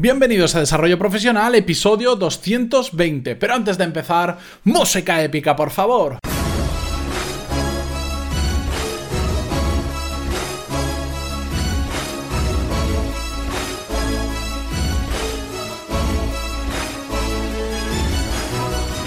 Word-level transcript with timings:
Bienvenidos 0.00 0.54
a 0.54 0.60
Desarrollo 0.60 0.98
Profesional, 0.98 1.54
episodio 1.54 2.16
220. 2.16 3.36
Pero 3.36 3.54
antes 3.54 3.76
de 3.76 3.84
empezar, 3.84 4.38
música 4.64 5.22
épica, 5.22 5.54
por 5.54 5.68
favor. 5.68 6.16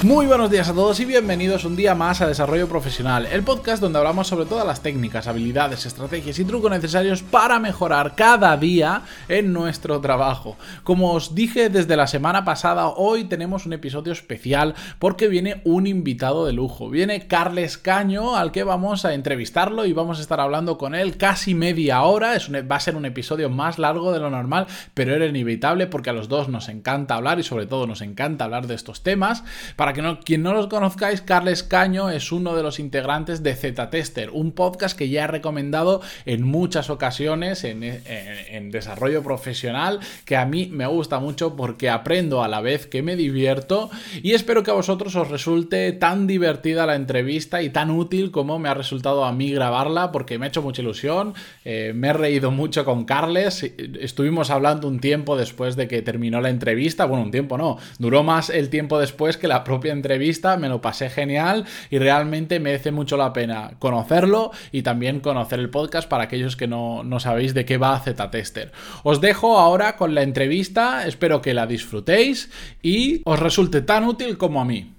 Muy 0.04 0.26
buenos 0.26 0.52
días 0.52 0.68
a 0.68 0.74
todos 0.74 1.00
y 1.00 1.06
bienvenidos 1.06 1.64
un 1.64 1.78
día 1.78 1.96
más 1.96 2.20
a 2.20 2.28
Desarrollo 2.28 2.68
Profesional, 2.68 3.26
el 3.26 3.42
podcast 3.42 3.82
donde 3.82 4.00
hablamos 4.00 4.28
sobre 4.28 4.46
todas 4.46 4.68
las 4.68 4.82
técnicas, 4.82 5.28
habilidades, 5.28 5.86
estrategias 5.86 6.38
y 6.40 6.44
trucos 6.44 6.70
necesarios 6.70 7.24
para 7.24 7.58
mejorar 7.58 8.14
cada 8.14 8.58
día 8.58 9.04
en 9.30 9.54
nuestro 9.54 10.02
trabajo. 10.02 10.58
Como 10.84 11.14
os 11.14 11.36
dije 11.36 11.70
desde 11.70 11.96
la 11.96 12.08
semana 12.08 12.44
pasada, 12.44 12.90
hoy 12.90 13.24
tenemos 13.24 13.66
un 13.66 13.72
episodio 13.72 14.12
especial 14.12 14.76
porque 15.00 15.30
viene 15.30 15.62
un 15.64 15.88
invitado 15.88 16.46
de 16.46 16.52
lujo. 16.52 16.90
Viene 16.90 17.26
Carles 17.28 17.78
Caño 17.78 18.36
al 18.36 18.52
que 18.52 18.66
vamos 18.66 19.06
a 19.06 19.14
entrevistarlo 19.14 19.86
y 19.86 19.94
vamos 19.94 20.20
a 20.20 20.22
estar 20.22 20.42
hablando 20.42 20.78
con 20.78 20.96
él 20.96 21.16
casi 21.16 21.56
media 21.56 22.02
hora. 22.02 22.36
Es 22.36 22.52
va 22.52 22.76
a 22.76 22.82
ser 22.82 22.98
un 22.98 23.06
episodio 23.06 23.50
más 23.50 23.80
largo 23.80 24.12
de 24.12 24.20
lo 24.20 24.30
normal, 24.30 24.68
pero 24.94 25.16
era 25.16 25.28
inevitable 25.28 25.88
porque 25.88 26.10
a 26.10 26.14
los 26.14 26.28
dos 26.28 26.50
nos 26.50 26.68
encanta 26.68 27.16
hablar 27.16 27.40
y 27.40 27.44
sobre 27.44 27.68
todo 27.68 27.88
nos 27.88 28.02
encanta 28.02 28.44
hablar 28.44 28.68
de 28.68 28.76
estos 28.76 29.02
temas. 29.02 29.46
Para 29.78 29.93
quien 30.24 30.44
no 30.44 30.54
los 30.54 30.68
conozcáis, 30.68 31.22
Carles 31.22 31.64
Caño 31.64 32.10
es 32.10 32.32
uno 32.32 32.56
de 32.56 32.64
los 32.64 32.80
integrantes 32.80 33.44
de 33.44 33.56
Z-Tester, 33.56 34.30
un 34.32 34.52
podcast 34.52 34.98
que 34.98 35.10
ya 35.10 35.26
he 35.26 35.28
recomendado 35.28 36.02
en 36.26 36.44
muchas 36.44 36.90
ocasiones 36.90 37.64
en, 37.64 38.72
desarrollo 38.72 39.22
profesional, 39.24 40.00
que 40.26 40.36
a 40.36 40.46
mí 40.46 40.70
me 40.72 40.88
gusta 40.88 41.20
mucho 41.20 41.56
porque 41.56 41.90
aprendo 41.90 42.44
a 42.44 42.48
la 42.48 42.62
vez 42.62 42.88
que 42.88 43.04
me 43.04 43.16
divierto 43.16 43.92
y 44.22 44.34
espero 44.34 44.64
que 44.64 44.72
a 44.72 44.76
vosotros 44.76 45.16
os 45.16 45.30
resulte 45.30 45.92
tan 45.92 46.28
divertida 46.28 46.86
la 46.86 46.96
entrevista 46.96 47.62
y 47.62 47.70
tan 47.70 47.92
útil 47.92 48.32
como 48.32 48.58
me 48.58 48.70
ha 48.70 48.74
resultado 48.74 49.26
a 49.26 49.32
mí 49.32 49.52
grabarla 49.52 50.12
porque 50.12 50.40
me 50.40 50.46
ha 50.46 50.50
hecho 50.50 50.62
mucha 50.62 50.82
ilusión, 50.82 51.34
eh, 51.66 51.92
me 51.96 52.10
he 52.10 52.14
reído 52.14 52.52
mucho 52.52 52.86
con 52.86 53.06
Carles, 53.06 53.64
estuvimos 54.00 54.50
hablando 54.50 54.88
un 54.88 55.00
tiempo 55.00 55.38
después 55.38 55.76
de 55.76 55.88
que 55.88 56.02
terminó 56.02 56.42
la 56.42 56.50
entrevista, 56.50 57.06
bueno, 57.06 57.24
un 57.24 57.32
tiempo 57.32 57.58
no, 57.58 57.78
duró 58.00 58.24
más 58.24 58.50
el 58.50 58.70
tiempo 58.70 59.00
después 59.00 59.38
que 59.38 59.48
la 59.48 59.64
propia 59.64 59.83
entrevista, 59.92 60.58
me 60.58 60.70
lo 60.70 60.82
pasé 60.82 61.10
genial 61.10 61.66
y 61.90 62.00
realmente 62.00 62.60
merece 62.60 62.92
mucho 62.92 63.18
la 63.18 63.34
pena 63.34 63.74
conocerlo 63.80 64.52
y 64.72 64.84
también 64.84 65.20
conocer 65.20 65.60
el 65.60 65.70
podcast 65.70 66.08
para 66.08 66.26
aquellos 66.26 66.56
que 66.56 66.68
no, 66.68 67.04
sabéis 67.20 67.54
de 67.54 67.66
qué 67.66 67.78
va 67.78 68.00
Z-Tester. 68.00 68.72
Os 69.04 69.22
dejo 69.22 69.58
ahora 69.58 69.96
con 69.96 70.16
la 70.16 70.24
entrevista, 70.24 71.08
espero 71.08 71.42
que 71.42 71.54
la 71.54 71.68
disfrutéis 71.68 72.50
y 72.82 73.22
os 73.26 73.40
resulte 73.40 73.82
tan 73.82 74.06
útil 74.06 74.38
como 74.38 74.62
a 74.62 74.66
mí. 74.66 74.94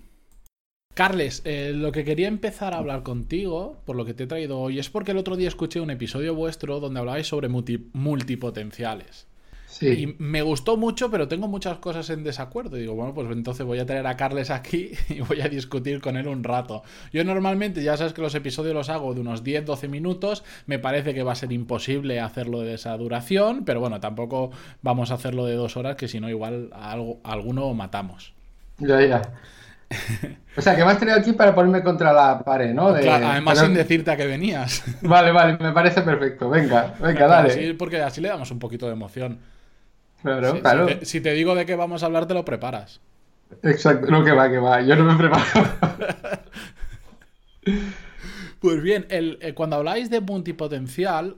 Carles, 0.94 1.42
eh, 1.44 1.72
lo 1.74 1.90
que 1.90 2.04
quería 2.04 2.28
empezar 2.28 2.72
a 2.72 2.78
hablar 2.78 3.02
contigo, 3.02 3.78
por 3.84 3.96
lo 3.96 4.04
que 4.04 4.14
te 4.14 4.24
he 4.24 4.26
traído 4.28 4.60
hoy, 4.60 4.78
es 4.78 4.90
porque 4.90 5.10
el 5.10 5.18
otro 5.18 5.34
día 5.34 5.48
escuché 5.48 5.80
un 5.80 5.90
episodio 5.90 6.36
vuestro 6.36 6.78
donde 6.78 7.00
hablabais 7.00 7.26
sobre 7.26 7.48
multipotenciales. 7.48 9.26
Y 9.80 10.14
me 10.18 10.42
gustó 10.42 10.76
mucho, 10.76 11.10
pero 11.10 11.28
tengo 11.28 11.48
muchas 11.48 11.78
cosas 11.78 12.08
en 12.10 12.22
desacuerdo. 12.22 12.76
digo, 12.76 12.94
bueno, 12.94 13.14
pues 13.14 13.28
entonces 13.30 13.66
voy 13.66 13.78
a 13.78 13.86
traer 13.86 14.06
a 14.06 14.16
Carles 14.16 14.50
aquí 14.50 14.92
y 15.08 15.20
voy 15.20 15.40
a 15.40 15.48
discutir 15.48 16.00
con 16.00 16.16
él 16.16 16.28
un 16.28 16.44
rato. 16.44 16.82
Yo 17.12 17.24
normalmente, 17.24 17.82
ya 17.82 17.96
sabes 17.96 18.12
que 18.12 18.22
los 18.22 18.34
episodios 18.34 18.74
los 18.74 18.88
hago 18.88 19.14
de 19.14 19.20
unos 19.20 19.42
10-12 19.42 19.88
minutos. 19.88 20.44
Me 20.66 20.78
parece 20.78 21.14
que 21.14 21.22
va 21.22 21.32
a 21.32 21.36
ser 21.36 21.52
imposible 21.52 22.20
hacerlo 22.20 22.60
de 22.60 22.74
esa 22.74 22.96
duración, 22.96 23.64
pero 23.64 23.80
bueno, 23.80 24.00
tampoco 24.00 24.50
vamos 24.82 25.10
a 25.10 25.14
hacerlo 25.14 25.46
de 25.46 25.54
dos 25.54 25.76
horas, 25.76 25.96
que 25.96 26.08
si 26.08 26.20
no, 26.20 26.28
igual 26.28 26.70
a, 26.72 26.92
algo, 26.92 27.20
alguno 27.24 27.72
matamos. 27.74 28.32
Ya, 28.78 29.00
ya. 29.00 29.22
O 30.56 30.62
sea, 30.62 30.74
que 30.74 30.84
me 30.84 30.90
has 30.90 30.98
traído 30.98 31.18
aquí 31.18 31.32
para 31.32 31.54
ponerme 31.54 31.82
contra 31.82 32.12
la 32.12 32.42
pared, 32.42 32.72
¿no? 32.74 32.94
claro, 32.94 33.26
además 33.26 33.58
sin 33.58 33.74
decirte 33.74 34.10
a 34.10 34.16
que 34.16 34.26
venías. 34.26 34.82
Vale, 35.02 35.30
vale, 35.30 35.58
me 35.58 35.72
parece 35.72 36.02
perfecto. 36.02 36.48
Venga, 36.48 36.94
venga, 37.00 37.26
dale. 37.26 37.74
porque 37.74 38.00
así 38.00 38.20
le 38.20 38.28
damos 38.28 38.50
un 38.50 38.58
poquito 38.58 38.86
de 38.86 38.92
emoción 38.92 39.38
claro. 40.24 40.88
Si 41.02 41.20
te, 41.20 41.32
digo 41.32 41.54
de 41.54 41.66
qué 41.66 41.76
vamos 41.76 42.02
a 42.02 42.06
hablar, 42.06 42.26
te 42.26 42.34
lo 42.34 42.44
preparas. 42.44 43.00
Exacto, 43.62 44.10
no 44.10 44.24
que 44.24 44.32
va, 44.32 44.50
que 44.50 44.58
va, 44.58 44.80
yo 44.82 44.96
no 44.96 45.04
me 45.04 45.16
preparo. 45.16 45.44
pues 48.60 48.82
bien, 48.82 49.06
el, 49.10 49.38
eh, 49.40 49.54
cuando 49.54 49.76
habláis 49.76 50.10
de 50.10 50.20
multipotencial, 50.20 51.36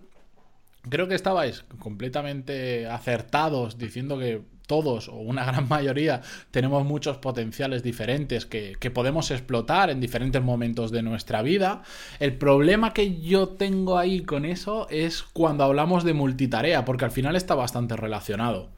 creo 0.89 1.09
que 1.09 1.15
estabais 1.15 1.65
completamente 1.79 2.87
acertados 2.87 3.77
diciendo 3.77 4.19
que 4.19 4.43
todos 4.67 5.09
o 5.09 5.17
una 5.17 5.45
gran 5.45 5.69
mayoría 5.71 6.23
tenemos 6.51 6.85
muchos 6.85 7.19
potenciales 7.19 7.83
diferentes 7.83 8.47
que, 8.47 8.77
podemos 8.95 9.31
explotar 9.31 9.91
en 9.91 10.01
diferentes 10.01 10.43
momentos 10.43 10.91
de 10.91 11.03
nuestra 11.03 11.43
vida. 11.43 11.83
El 12.21 12.35
problema 12.35 12.93
que 12.93 13.21
yo 13.21 13.49
tengo 13.49 13.99
ahí 13.99 14.23
con 14.23 14.45
eso 14.45 14.87
es 14.91 15.23
cuando 15.23 15.65
hablamos 15.65 16.05
de 16.05 16.15
multitarea, 16.15 16.85
porque 16.85 17.05
al 17.05 17.11
final 17.11 17.37
está 17.37 17.55
bastante 17.55 17.97
relacionado 17.97 18.71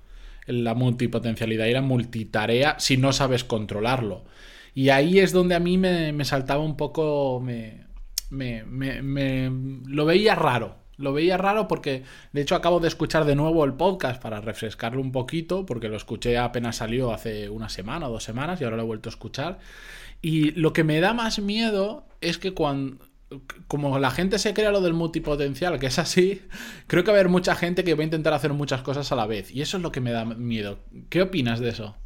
la 0.48 0.75
multipotencialidad 0.75 1.66
y 1.66 1.72
la 1.72 1.82
multitarea 1.82 2.77
si 2.78 2.97
no 2.97 3.12
sabes 3.12 3.44
controlarlo. 3.44 4.25
Y 4.75 4.88
ahí 4.91 5.19
es 5.19 5.32
donde 5.32 5.54
a 5.54 5.60
mí 5.60 5.77
me, 5.77 6.25
saltaba 6.25 6.62
un 6.62 6.77
poco, 6.77 7.41
me, 7.41 7.84
me, 8.31 8.65
me, 8.65 9.50
lo 9.87 10.04
veía 10.04 10.34
raro. 10.34 10.78
Lo 10.98 11.12
veía 11.12 11.36
raro 11.36 11.69
porque, 11.69 12.03
de 12.32 12.41
hecho, 12.41 12.56
acabo 12.56 12.81
de 12.81 12.88
escuchar 12.88 13.25
de 13.25 13.36
nuevo 13.36 13.64
el 13.64 13.75
podcast 13.75 14.20
para 14.20 14.41
refrescarlo 14.41 15.00
un 15.00 15.12
poquito, 15.12 15.64
porque 15.64 15.88
lo 15.88 15.97
escuché 15.97 16.36
apenas 16.36 16.76
salió 16.76 17.12
hace 17.12 17.48
una 17.48 17.69
semana 17.69 18.09
o 18.09 18.12
dos 18.12 18.25
semanas 18.25 18.60
y 18.60 18.64
ahora 18.64 18.76
lo 18.76 18.82
he 18.82 18.86
vuelto 18.86 19.09
a 19.09 19.12
escuchar. 19.12 19.59
Y 20.20 20.50
lo 20.53 20.72
que 20.72 20.84
me 20.84 21.00
da 21.00 21.14
más 21.14 21.38
miedo 21.38 22.04
es 22.20 22.38
que 22.38 22.53
cuando, 22.53 22.98
como 23.69 23.98
la 23.98 24.10
gente 24.10 24.38
se 24.41 24.54
crea 24.54 24.72
lo 24.72 24.81
del 24.81 24.94
multipotencial, 24.94 25.78
que 25.78 25.86
es 25.86 25.98
así, 26.00 26.42
creo 26.88 27.04
que 27.04 27.12
va 27.12 27.16
a 27.16 27.20
haber 27.20 27.30
mucha 27.30 27.54
gente 27.54 27.84
que 27.84 27.94
va 27.94 28.03
a 28.03 28.04
intentar 28.04 28.32
hacer 28.32 28.53
muchas 28.53 28.82
cosas 28.82 29.12
a 29.12 29.16
la 29.16 29.26
vez. 29.26 29.53
Y 29.53 29.62
eso 29.62 29.76
es 29.76 29.82
lo 29.84 29.92
que 29.92 30.00
me 30.00 30.10
da 30.10 30.25
miedo. 30.25 30.80
¿Qué 31.10 31.22
opinas 31.22 31.60
de 31.60 31.70
eso? 31.70 31.97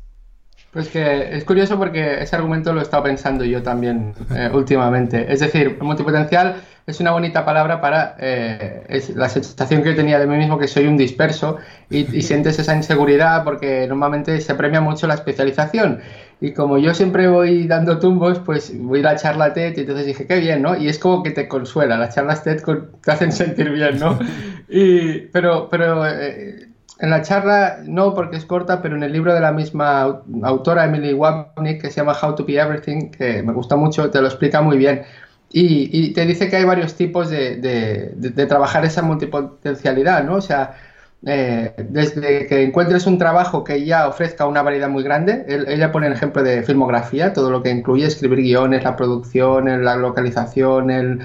Pues 0.73 0.89
que 0.89 1.37
es 1.37 1.45
curioso 1.45 1.77
porque 1.77 2.23
ese 2.23 2.35
argumento 2.35 2.73
lo 2.73 2.81
he 2.81 2.83
estado 2.83 3.03
pensando 3.03 3.45
yo 3.45 3.63
también 3.63 4.15
eh, 4.35 4.49
últimamente. 4.55 5.31
Es 5.31 5.41
decir, 5.41 5.77
multipotencial 5.83 6.63
es 6.87 6.99
una 6.99 7.11
bonita 7.11 7.45
palabra 7.45 7.79
para 7.83 8.17
eh, 8.19 8.83
es 8.89 9.11
la 9.11 9.29
sensación 9.29 9.83
que 9.83 9.91
yo 9.91 9.97
tenía 9.97 10.19
de 10.19 10.27
mí 10.27 10.35
mismo 10.37 10.59
que 10.59 10.67
soy 10.69 10.87
un 10.87 10.97
disperso 10.97 11.59
y, 11.91 12.17
y 12.17 12.23
sientes 12.23 12.59
esa 12.59 12.75
inseguridad 12.75 13.45
porque 13.45 13.87
normalmente 13.87 14.41
se 14.41 14.55
premia 14.55 14.81
mucho 14.81 15.07
la 15.07 15.15
especialización. 15.15 16.01
Y 16.41 16.55
como 16.55 16.79
yo 16.79 16.95
siempre 16.95 17.29
voy 17.29 17.67
dando 17.67 17.99
tumbos, 17.99 18.39
pues 18.41 18.73
voy 18.77 19.01
a 19.01 19.03
la 19.03 19.17
charla 19.17 19.53
TED 19.53 19.77
y 19.77 19.81
entonces 19.81 20.07
dije, 20.07 20.27
qué 20.27 20.41
bien, 20.41 20.63
¿no? 20.63 20.75
Y 20.77 20.89
es 20.89 20.99
como 20.99 21.23
que 21.23 21.33
te 21.33 21.49
consuela, 21.49 21.99
las 21.99 22.15
charlas 22.15 22.43
TED 22.43 22.63
te 23.05 23.11
hacen 23.11 23.31
sentir 23.33 23.71
bien, 23.71 23.99
¿no? 23.99 24.19
Y, 24.75 25.27
pero 25.33 25.69
pero 25.69 26.07
eh, 26.07 26.72
en 27.03 27.11
la 27.11 27.21
charla 27.23 27.81
no 27.85 28.15
porque 28.15 28.37
es 28.37 28.45
corta, 28.45 28.81
pero 28.81 28.95
en 28.95 29.03
el 29.03 29.13
libro 29.13 29.35
de 29.35 29.41
la 29.41 29.51
misma 29.51 30.23
autora, 30.45 30.85
Emily 30.85 31.13
Wapnick, 31.13 31.83
que 31.83 31.91
se 31.91 31.97
llama 31.97 32.17
How 32.21 32.37
to 32.37 32.45
Be 32.45 32.61
Everything, 32.61 33.11
que 33.11 33.43
me 33.43 33.53
gusta 33.53 33.75
mucho, 33.75 34.09
te 34.09 34.21
lo 34.21 34.29
explica 34.29 34.63
muy 34.63 34.79
bien. 34.79 35.03
Y, 35.51 36.13
te 36.15 36.25
dice 36.25 36.49
que 36.49 36.57
hay 36.57 36.65
varios 36.65 36.95
tipos 36.95 37.29
de, 37.29 37.57
de 37.57 38.47
trabajar 38.47 38.85
esa 38.85 39.03
multipotencialidad, 39.03 40.23
¿no? 40.25 40.37
O 40.37 40.41
sea, 40.41 40.77
eh, 41.25 41.73
desde 41.89 42.47
que 42.49 42.65
encuentres 42.65 43.07
un 43.07 43.17
trabajo 43.17 43.63
que 43.63 43.85
ya 43.85 44.09
ofrezca 44.09 44.47
una 44.47 44.63
variedad 44.63 44.89
muy 44.89 45.05
grande, 45.05 45.45
ella 45.69 45.93
pone 45.93 46.09
el 46.09 46.15
ejemplo 46.15 46.43
de 46.43 46.65
filmografía, 46.65 47.33
todo 47.33 47.51
lo 47.51 47.63
que 47.63 47.71
incluye 47.71 48.07
escribir 48.07 48.41
guiones, 48.41 48.83
la 48.83 48.97
producción, 48.97 49.85
la 49.85 49.95
localización, 49.95 50.91
el, 50.91 51.21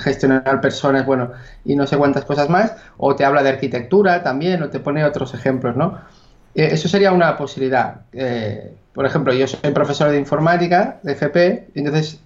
gestionar 0.00 0.60
personas, 0.60 1.06
bueno, 1.06 1.32
y 1.64 1.76
no 1.76 1.86
sé 1.86 1.96
cuántas 1.96 2.26
cosas 2.26 2.50
más, 2.50 2.74
o 2.98 3.16
te 3.16 3.24
habla 3.24 3.42
de 3.42 3.48
arquitectura 3.50 4.22
también, 4.22 4.62
o 4.62 4.68
te 4.68 4.80
pone 4.80 5.02
otros 5.04 5.32
ejemplos, 5.32 5.76
¿no? 5.76 5.98
Eh, 6.54 6.68
eso 6.72 6.88
sería 6.88 7.12
una 7.12 7.36
posibilidad. 7.38 8.02
Eh, 8.12 8.74
por 8.92 9.06
ejemplo, 9.06 9.32
yo 9.32 9.46
soy 9.46 9.70
profesor 9.72 10.10
de 10.10 10.18
informática, 10.18 10.98
de 11.02 11.12
FP, 11.12 11.68
entonces 11.74 12.20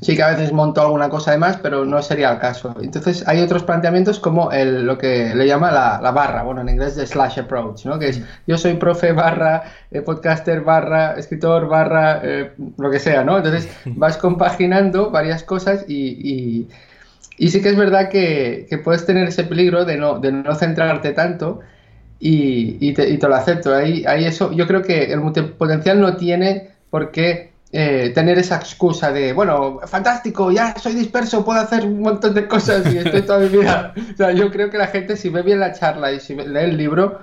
Sí 0.00 0.14
que 0.14 0.22
a 0.22 0.28
veces 0.28 0.52
monto 0.52 0.80
alguna 0.82 1.08
cosa 1.08 1.32
de 1.32 1.38
más, 1.38 1.56
pero 1.56 1.84
no 1.84 2.02
sería 2.02 2.30
el 2.32 2.38
caso. 2.38 2.74
Entonces 2.80 3.26
hay 3.26 3.40
otros 3.40 3.62
planteamientos 3.64 4.20
como 4.20 4.52
el, 4.52 4.84
lo 4.84 4.98
que 4.98 5.34
le 5.34 5.46
llama 5.46 5.70
la, 5.70 6.10
barra, 6.10 6.42
bueno, 6.42 6.60
en 6.60 6.68
inglés 6.68 6.96
de 6.96 7.06
slash 7.06 7.40
approach, 7.40 7.86
¿no? 7.86 7.98
Que 7.98 8.08
es 8.08 8.22
yo 8.46 8.58
soy 8.58 8.74
profe 8.74 9.12
barra, 9.12 9.62
eh, 9.90 10.02
podcaster 10.02 10.60
barra, 10.60 11.14
escritor 11.14 11.68
barra, 11.68 12.20
eh, 12.22 12.52
lo 12.76 12.90
que 12.90 12.98
sea, 12.98 13.24
¿no? 13.24 13.38
Entonces 13.38 13.68
vas 13.86 14.16
compaginando 14.18 15.10
varias 15.10 15.42
cosas 15.42 15.84
y, 15.88 16.68
y, 17.38 17.48
sí 17.48 17.62
que 17.62 17.70
es 17.70 17.76
verdad 17.76 18.08
que, 18.10 18.68
puedes 18.84 19.06
tener 19.06 19.28
ese 19.28 19.44
peligro 19.44 19.84
de 19.84 19.96
no, 19.96 20.18
de 20.18 20.32
no 20.32 20.54
centrarte 20.54 21.12
tanto 21.12 21.60
y, 22.18 22.76
y, 22.80 22.92
te, 22.92 23.08
y 23.08 23.18
te 23.18 23.28
lo 23.28 23.34
acepto. 23.34 23.74
Ahí, 23.74 24.04
ahí 24.06 24.26
eso, 24.26 24.52
yo 24.52 24.66
creo 24.66 24.82
que 24.82 25.12
el 25.12 25.20
multipotencial 25.20 26.00
no 26.00 26.16
tiene 26.16 26.70
por 26.90 27.10
qué 27.10 27.55
eh, 27.78 28.10
tener 28.14 28.38
esa 28.38 28.56
excusa 28.56 29.12
de, 29.12 29.34
bueno, 29.34 29.80
fantástico, 29.84 30.50
ya 30.50 30.74
soy 30.78 30.94
disperso, 30.94 31.44
puedo 31.44 31.60
hacer 31.60 31.84
un 31.84 32.00
montón 32.00 32.32
de 32.32 32.48
cosas 32.48 32.90
y 32.90 32.96
estoy 32.96 33.20
toda 33.20 33.40
mi 33.40 33.48
vida. 33.48 33.92
O 34.14 34.16
sea, 34.16 34.32
yo 34.32 34.50
creo 34.50 34.70
que 34.70 34.78
la 34.78 34.86
gente, 34.86 35.14
si 35.14 35.28
ve 35.28 35.42
bien 35.42 35.60
la 35.60 35.74
charla 35.74 36.10
y 36.10 36.18
si 36.18 36.34
lee 36.34 36.60
el 36.60 36.78
libro, 36.78 37.20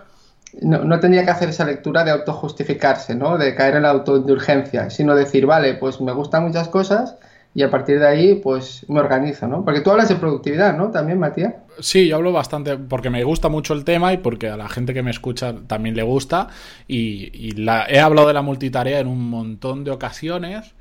no, 0.62 0.84
no, 0.84 1.00
tendría 1.00 1.26
que 1.26 1.32
hacer 1.32 1.50
esa 1.50 1.66
lectura 1.66 2.04
de 2.04 2.12
autojustificarse, 2.12 3.16
¿no? 3.16 3.40
De 3.40 3.56
caer 3.56 3.78
en 3.78 3.82
la 3.82 3.90
autoindulgencia, 3.90 4.92
sino 4.92 5.16
decir, 5.16 5.48
vale, 5.48 5.74
pues 5.74 6.00
me 6.02 6.12
gustan 6.12 6.44
muchas 6.44 6.68
cosas 6.68 7.16
y 7.56 7.62
a 7.62 7.70
partir 7.70 8.00
de 8.00 8.08
ahí, 8.08 8.36
pues 8.36 8.86
me 8.90 9.00
organizo, 9.00 9.48
¿no? 9.48 9.64
Porque 9.64 9.82
tú 9.82 9.92
hablas 9.92 10.10
de 10.10 10.16
productividad, 10.16 10.76
¿no? 10.76 10.90
También, 10.90 11.20
Matías. 11.20 11.54
Sí, 11.80 12.08
yo 12.08 12.16
hablo 12.16 12.32
bastante 12.32 12.78
porque 12.78 13.12
me 13.12 13.24
gusta 13.24 13.48
mucho 13.48 13.76
el 13.76 13.84
tema 13.84 14.12
y 14.12 14.18
porque 14.18 14.50
a 14.50 14.58
la 14.58 14.70
gente 14.70 14.94
que 14.94 15.04
me 15.04 15.12
escucha 15.12 15.54
también 15.68 15.96
le 15.96 16.04
gusta. 16.04 16.48
Y, 16.88 17.54
he 17.88 18.00
hablado 18.00 18.28
de 18.28 18.34
la 18.34 18.42
multitarea 18.42 19.00
en 19.00 19.08
un 19.08 19.30
montón 19.30 19.84
de 19.84 19.92
ocasiones. 19.92 20.74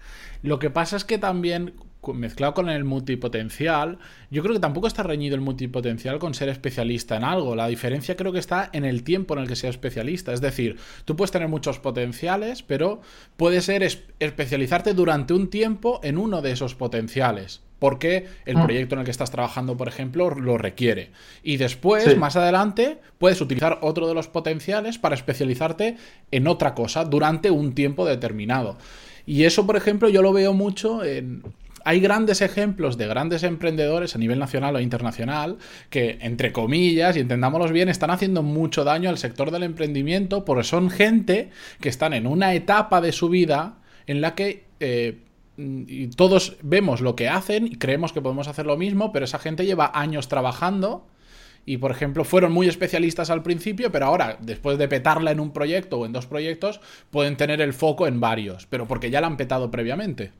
Lo 0.42 0.58
que 0.58 0.70
pasa 0.70 0.96
es 0.96 1.04
que 1.04 1.19
también 1.19 1.74
mezclado 2.12 2.54
con 2.54 2.69
el 2.69 2.84
multipotencial, 2.84 3.99
yo 4.31 4.43
creo 4.43 4.54
que 4.54 4.60
tampoco 4.60 4.87
está 4.87 5.02
reñido 5.02 5.34
el 5.34 5.40
multipotencial 5.40 6.19
con 6.19 6.34
ser 6.34 6.49
especialista 6.49 7.16
en 7.16 7.25
algo. 7.25 7.54
La 7.54 7.69
diferencia 7.69 8.16
creo 8.16 8.32
que 8.32 8.38
está 8.38 8.69
en 8.72 8.84
el 8.84 9.04
tiempo 9.04 9.34
en 9.34 9.40
el 9.40 9.49
que 9.49 9.56
sea 9.56 9.70
especialista. 9.70 10.32
Es 10.32 10.40
decir, 10.40 10.76
tú 11.04 11.14
puedes 11.16 11.31
tener 11.31 11.49
muchos 11.49 11.78
potenciales, 11.78 12.62
pero 12.62 13.00
puedes 13.37 13.64
ser 13.64 13.82
especializarte 14.19 14.94
durante 14.94 15.34
un 15.34 15.49
tiempo 15.49 16.00
en 16.02 16.19
uno 16.19 16.43
de 16.43 16.52
esos 16.52 16.75
potenciales. 16.75 17.62
Porque 17.78 18.28
el 18.46 18.58
mm. 18.58 18.64
proyecto 18.64 18.94
en 18.94 19.00
el 19.00 19.05
que 19.05 19.10
estás 19.10 19.32
trabajando, 19.32 19.76
por 19.76 19.88
ejemplo, 19.88 20.31
lo 20.31 20.56
requiere. 20.56 21.10
Y 21.43 21.56
después, 21.56 22.16
más 22.16 22.37
adelante, 22.37 22.98
puedes 23.19 23.40
utilizar 23.40 23.81
otro 23.82 24.06
de 24.06 24.14
los 24.14 24.28
potenciales 24.28 24.98
para 24.98 25.16
especializarte 25.16 25.96
en 26.31 26.46
otra 26.46 26.75
cosa 26.75 27.05
durante 27.05 27.50
un 27.50 27.75
tiempo 27.75 28.06
determinado. 28.06 28.78
Y 29.26 29.44
eso, 29.44 29.66
por 29.66 29.76
ejemplo, 29.76 30.08
yo 30.08 30.22
lo 30.22 30.32
veo 30.32 30.52
mucho 30.52 31.05
en, 31.05 31.43
hay 31.84 32.00
grandes 32.00 32.40
ejemplos 32.40 32.96
de 32.96 33.06
grandes 33.06 33.43
emprendedores 33.43 34.14
a 34.14 34.19
nivel 34.19 34.38
nacional 34.38 34.76
o 34.76 34.81
internacional 34.81 35.58
que, 35.90 36.19
entre 36.20 36.52
comillas, 36.52 37.17
y 37.17 37.20
entendámoslos 37.20 37.73
bien, 37.73 37.88
están 37.88 38.11
haciendo 38.11 38.43
mucho 38.43 38.84
daño 38.84 39.11
al 39.11 39.19
sector 39.19 39.50
del 39.50 39.62
emprendimiento 39.62 40.44
porque 40.44 40.64
son 40.64 40.90
gente 40.90 41.50
que 41.81 41.88
están 41.88 42.12
en 42.12 42.26
una 42.26 42.55
etapa 42.55 43.00
de 43.00 43.12
su 43.12 43.29
vida 43.29 43.79
en 44.06 44.20
la 44.20 44.34
que... 44.34 44.64
Eh, 44.81 45.19
todos 46.17 46.56
vemos 46.62 47.02
lo 47.02 47.14
que 47.14 47.29
hacen 47.29 47.67
y 47.67 47.76
creemos 47.76 48.14
que 48.14 48.23
podemos 48.23 48.49
hacer 48.49 48.64
lo 48.64 48.79
mismo, 48.79 49.12
pero 49.12 49.26
esa 49.26 49.38
gente 49.38 49.67
lleva 49.67 49.93
años 49.94 50.26
trabajando 50.26 51.06
y, 51.67 51.76
por 51.76 51.90
ejemplo, 51.90 52.25
fueron 52.25 52.52
muy 52.52 52.69
especialistas 52.69 53.31
al 53.31 53.43
principio, 53.43 53.93
pero 53.93 54.06
ahora, 54.06 54.38
después 54.40 54.79
de 54.79 54.88
petarla 54.88 55.31
en 55.31 55.40
un 55.40 55.52
proyecto 55.52 55.99
o 55.99 56.06
en 56.06 56.12
dos 56.12 56.26
proyectos, 56.26 56.81
pueden 57.11 57.37
tener 57.37 57.61
el 57.61 57.75
foco 57.75 58.06
en 58.06 58.19
varios, 58.19 58.67
pero 58.67 58.88
porque 58.88 59.11
ya 59.11 59.20
la 59.20 59.26
han 59.26 59.37
petado 59.37 59.70
previamente 59.70 60.32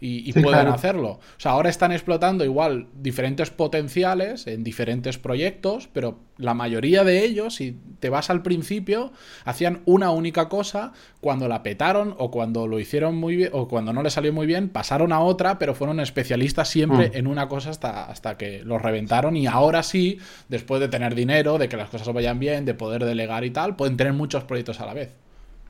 y, 0.00 0.32
puedan 0.32 0.68
hacerlo. 0.68 1.10
O 1.10 1.20
sea, 1.40 1.52
ahora 1.52 1.70
están 1.70 1.90
explotando 1.90 2.44
igual 2.44 2.86
diferentes 2.94 3.50
potenciales 3.50 4.46
en 4.46 4.62
diferentes 4.62 5.18
proyectos, 5.18 5.88
pero 5.92 6.20
la 6.36 6.54
mayoría 6.54 7.02
de 7.02 7.24
ellos, 7.24 7.56
si 7.56 7.76
te 7.98 8.08
vas 8.08 8.30
al 8.30 8.42
principio, 8.42 9.12
hacían 9.44 9.82
una 9.86 10.10
única 10.10 10.48
cosa, 10.48 10.92
cuando 11.20 11.48
la 11.48 11.64
petaron 11.64 12.14
o 12.18 12.30
cuando 12.30 12.68
lo 12.68 12.78
hicieron 12.78 13.16
muy 13.16 13.34
bien 13.34 13.50
o 13.52 13.66
cuando 13.66 13.92
no 13.92 14.04
le 14.04 14.10
salió 14.10 14.32
muy 14.32 14.46
bien, 14.46 14.68
pasaron 14.68 15.12
a 15.12 15.20
otra, 15.20 15.58
pero 15.58 15.74
fueron 15.74 15.98
especialistas 15.98 16.68
siempre 16.68 17.08
mm. 17.08 17.16
en 17.16 17.26
una 17.26 17.48
cosa 17.48 17.70
hasta, 17.70 18.04
hasta 18.04 18.36
que 18.36 18.62
los 18.64 18.80
reventaron 18.80 19.36
y 19.36 19.48
ahora 19.48 19.82
sí, 19.82 20.18
después 20.48 20.80
de 20.80 20.88
tener 20.88 21.16
dinero, 21.16 21.58
de 21.58 21.68
que 21.68 21.76
las 21.76 21.90
cosas 21.90 22.12
vayan 22.12 22.38
bien, 22.38 22.64
de 22.64 22.74
poder 22.74 23.04
delegar 23.04 23.44
y 23.44 23.50
tal, 23.50 23.74
pueden 23.74 23.96
tener 23.96 24.12
muchos 24.12 24.44
proyectos 24.44 24.80
a 24.80 24.86
la 24.86 24.94
vez. 24.94 25.16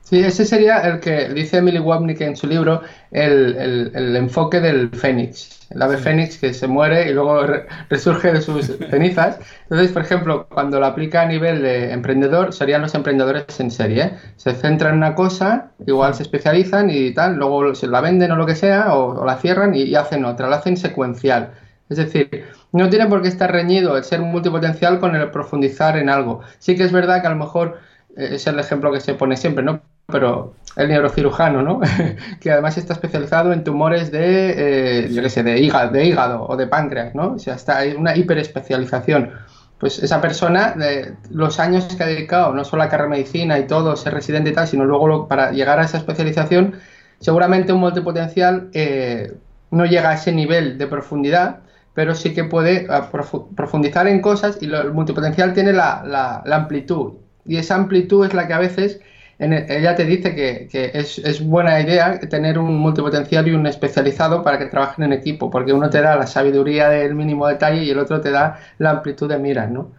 Sí, 0.09 0.21
ese 0.21 0.43
sería 0.43 0.79
el 0.79 0.99
que 0.99 1.29
dice 1.29 1.57
Emily 1.57 1.77
Wapnick 1.77 2.19
en 2.21 2.35
su 2.35 2.47
libro, 2.47 2.81
el, 3.11 4.15
enfoque 4.15 4.59
del 4.59 4.89
fénix. 4.89 5.67
El 5.69 5.83
ave 5.83 5.97
fénix 5.97 6.39
que 6.39 6.51
se 6.51 6.65
muere 6.65 7.11
y 7.11 7.13
luego 7.13 7.43
resurge 7.89 8.33
de 8.33 8.41
sus 8.41 8.65
cenizas. 8.89 9.39
Entonces, 9.65 9.91
por 9.91 10.01
ejemplo, 10.01 10.47
cuando 10.49 10.79
lo 10.79 10.87
aplica 10.87 11.21
a 11.21 11.25
nivel 11.27 11.61
de 11.61 11.91
emprendedor, 11.91 12.53
serían 12.53 12.81
los 12.81 12.95
emprendedores 12.95 13.59
en 13.59 13.69
serie. 13.69 14.03
¿eh? 14.03 14.13
Se 14.35 14.53
centran 14.55 14.93
en 14.93 14.97
una 14.97 15.13
cosa, 15.13 15.73
igual 15.85 16.15
se 16.15 16.23
especializan 16.23 16.89
y 16.89 17.13
tal, 17.13 17.35
luego 17.35 17.75
se 17.75 17.85
la 17.85 18.01
venden 18.01 18.31
o 18.31 18.35
lo 18.35 18.47
que 18.47 18.55
sea, 18.55 18.95
o, 18.95 19.23
la 19.23 19.37
cierran 19.37 19.75
y, 19.75 19.93
hacen 19.93 20.25
otra, 20.25 20.49
la 20.49 20.55
hacen 20.55 20.75
secuencial. 20.75 21.51
Es 21.87 21.97
decir, 21.97 22.47
no 22.71 22.89
tiene 22.89 23.05
por 23.05 23.21
qué 23.21 23.27
estar 23.27 23.51
reñido 23.51 23.95
el 23.95 24.03
ser 24.03 24.21
multipotencial 24.21 24.99
con 24.99 25.15
el 25.15 25.29
profundizar 25.29 25.97
en 25.97 26.09
algo. 26.09 26.41
Sí 26.57 26.75
que 26.75 26.83
es 26.83 26.91
verdad 26.91 27.21
que 27.21 27.27
a 27.27 27.31
lo 27.31 27.35
mejor 27.35 27.77
es 28.15 28.47
el 28.47 28.59
ejemplo 28.59 28.91
que 28.91 28.99
se 28.99 29.13
pone 29.13 29.37
siempre, 29.37 29.63
¿no? 29.63 29.81
pero 30.11 30.55
el 30.75 30.89
neurocirujano, 30.89 31.61
¿no? 31.61 31.81
que 32.39 32.51
además 32.51 32.77
está 32.77 32.93
especializado 32.93 33.53
en 33.53 33.63
tumores 33.63 34.11
de, 34.11 35.05
eh, 35.05 35.09
yo 35.11 35.21
qué 35.21 35.29
sé, 35.29 35.43
de 35.43 35.59
hígado, 35.59 35.91
de 35.91 36.05
hígado 36.05 36.45
o 36.47 36.57
de 36.57 36.67
páncreas, 36.67 37.15
¿no? 37.15 37.33
O 37.33 37.39
sea, 37.39 37.55
está 37.55 37.77
hay 37.77 37.93
una 37.93 38.15
hiperespecialización. 38.15 39.31
Pues 39.77 39.99
esa 39.99 40.19
persona, 40.19 40.73
de 40.73 41.13
los 41.29 41.59
años 41.59 41.85
que 41.95 42.03
ha 42.03 42.07
dedicado, 42.07 42.53
no 42.53 42.65
solo 42.65 42.83
a 42.83 42.89
carrera 42.89 43.09
de 43.09 43.17
medicina 43.17 43.57
y 43.59 43.65
todo, 43.65 43.95
ser 43.95 44.13
residente 44.13 44.49
y 44.49 44.53
tal, 44.53 44.67
sino 44.67 44.83
luego 44.83 45.27
para 45.27 45.51
llegar 45.51 45.79
a 45.79 45.85
esa 45.85 45.97
especialización, 45.97 46.75
seguramente 47.19 47.71
un 47.71 47.79
multipotencial 47.79 48.69
eh, 48.73 49.33
no 49.71 49.85
llega 49.85 50.09
a 50.09 50.15
ese 50.15 50.33
nivel 50.33 50.77
de 50.77 50.87
profundidad, 50.87 51.59
pero 51.93 52.13
sí 52.13 52.33
que 52.33 52.43
puede 52.43 52.87
ah, 52.89 53.09
profundizar 53.55 54.07
en 54.07 54.21
cosas 54.21 54.57
y 54.61 54.65
el 54.65 54.91
multipotencial 54.91 55.53
tiene 55.53 55.71
la, 55.71 56.03
la 56.45 56.55
amplitud. 56.55 57.13
Y 57.49 57.57
esa 57.57 57.75
amplitud 57.75 58.25
es 58.25 58.33
la 58.33 58.47
que 58.47 58.53
a 58.53 58.59
veces 58.59 59.01
ella 59.39 59.95
te 59.95 60.05
dice 60.05 60.35
que, 60.35 60.91
es, 60.93 61.45
buena 61.45 61.79
idea 61.79 62.19
tener 62.19 62.59
un 62.59 62.77
multipotencial 62.77 63.47
y 63.47 63.51
un 63.51 63.65
especializado 63.67 64.43
para 64.43 64.59
que 64.59 64.65
trabajen 64.65 65.05
en 65.05 65.13
equipo, 65.13 65.49
porque 65.49 65.71
uno 65.71 65.89
te 65.89 66.01
da 66.01 66.17
la 66.17 66.27
sabiduría 66.27 66.89
del 66.89 67.15
mínimo 67.15 67.47
detalle 67.47 67.83
y 67.83 67.89
el 67.89 67.99
otro 67.99 68.19
te 68.19 68.31
da 68.31 68.59
la 68.77 68.91
amplitud 68.91 69.29
de 69.29 69.39
miras, 69.39 69.71
¿no? 69.71 69.91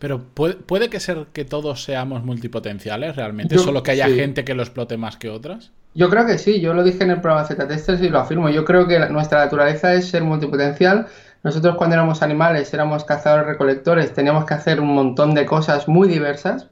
Pero 0.00 0.22
puede, 0.34 0.88
que 0.88 0.98
ser 0.98 1.26
que 1.32 1.44
todos 1.44 1.84
seamos 1.84 2.24
multipotenciales 2.24 3.16
realmente, 3.16 3.58
solo 3.58 3.82
que 3.82 3.92
haya 3.92 4.08
gente 4.08 4.44
que 4.44 4.54
lo 4.54 4.62
explote 4.62 4.96
más 4.96 5.16
que 5.16 5.28
otras. 5.28 5.72
Yo 5.94 6.08
creo 6.08 6.26
que 6.26 6.38
sí, 6.38 6.60
yo 6.60 6.72
lo 6.74 6.82
dije 6.82 7.04
en 7.04 7.10
el 7.10 7.20
programa 7.20 7.46
Z-Testers 7.46 8.00
y 8.00 8.08
lo 8.08 8.18
afirmo. 8.18 8.48
Yo 8.48 8.64
creo 8.64 8.86
que 8.86 8.98
nuestra 9.10 9.40
naturaleza 9.40 9.92
es 9.94 10.08
ser 10.08 10.24
multipotencial. 10.24 11.06
Nosotros 11.42 11.76
cuando 11.76 11.94
éramos 11.94 12.22
animales, 12.22 12.72
éramos 12.72 13.04
cazadores 13.04 13.46
recolectores, 13.46 14.14
teníamos 14.14 14.46
que 14.46 14.54
hacer 14.54 14.80
un 14.80 14.94
montón 14.94 15.34
de 15.34 15.46
cosas 15.46 15.86
muy 15.86 16.08
diversas 16.08 16.68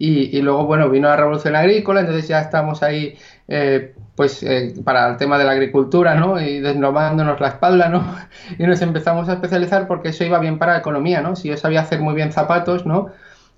y, 0.00 0.40
luego, 0.42 0.64
bueno, 0.64 0.88
vino 0.88 1.08
la 1.08 1.16
revolución 1.16 1.56
agrícola, 1.56 2.00
entonces 2.00 2.28
ya 2.28 2.40
estamos 2.40 2.84
ahí, 2.84 3.18
eh, 3.48 3.94
pues, 4.14 4.44
eh, 4.44 4.74
para 4.84 5.08
el 5.10 5.16
tema 5.16 5.38
de 5.38 5.44
la 5.44 5.52
agricultura, 5.52 6.14
¿no? 6.14 6.40
Y 6.40 6.60
desnomándonos 6.60 7.40
la 7.40 7.48
espalda, 7.48 7.88
¿no? 7.88 8.04
Y 8.58 8.64
nos 8.64 8.80
empezamos 8.80 9.28
a 9.28 9.34
especializar 9.34 9.88
porque 9.88 10.10
eso 10.10 10.24
iba 10.24 10.38
bien 10.38 10.56
para 10.58 10.74
la 10.74 10.78
economía, 10.78 11.20
¿no? 11.20 11.34
Si 11.34 11.48
yo 11.48 11.56
sabía 11.56 11.80
hacer 11.80 12.00
muy 12.00 12.14
bien 12.14 12.30
zapatos, 12.30 12.86
¿no? 12.86 13.08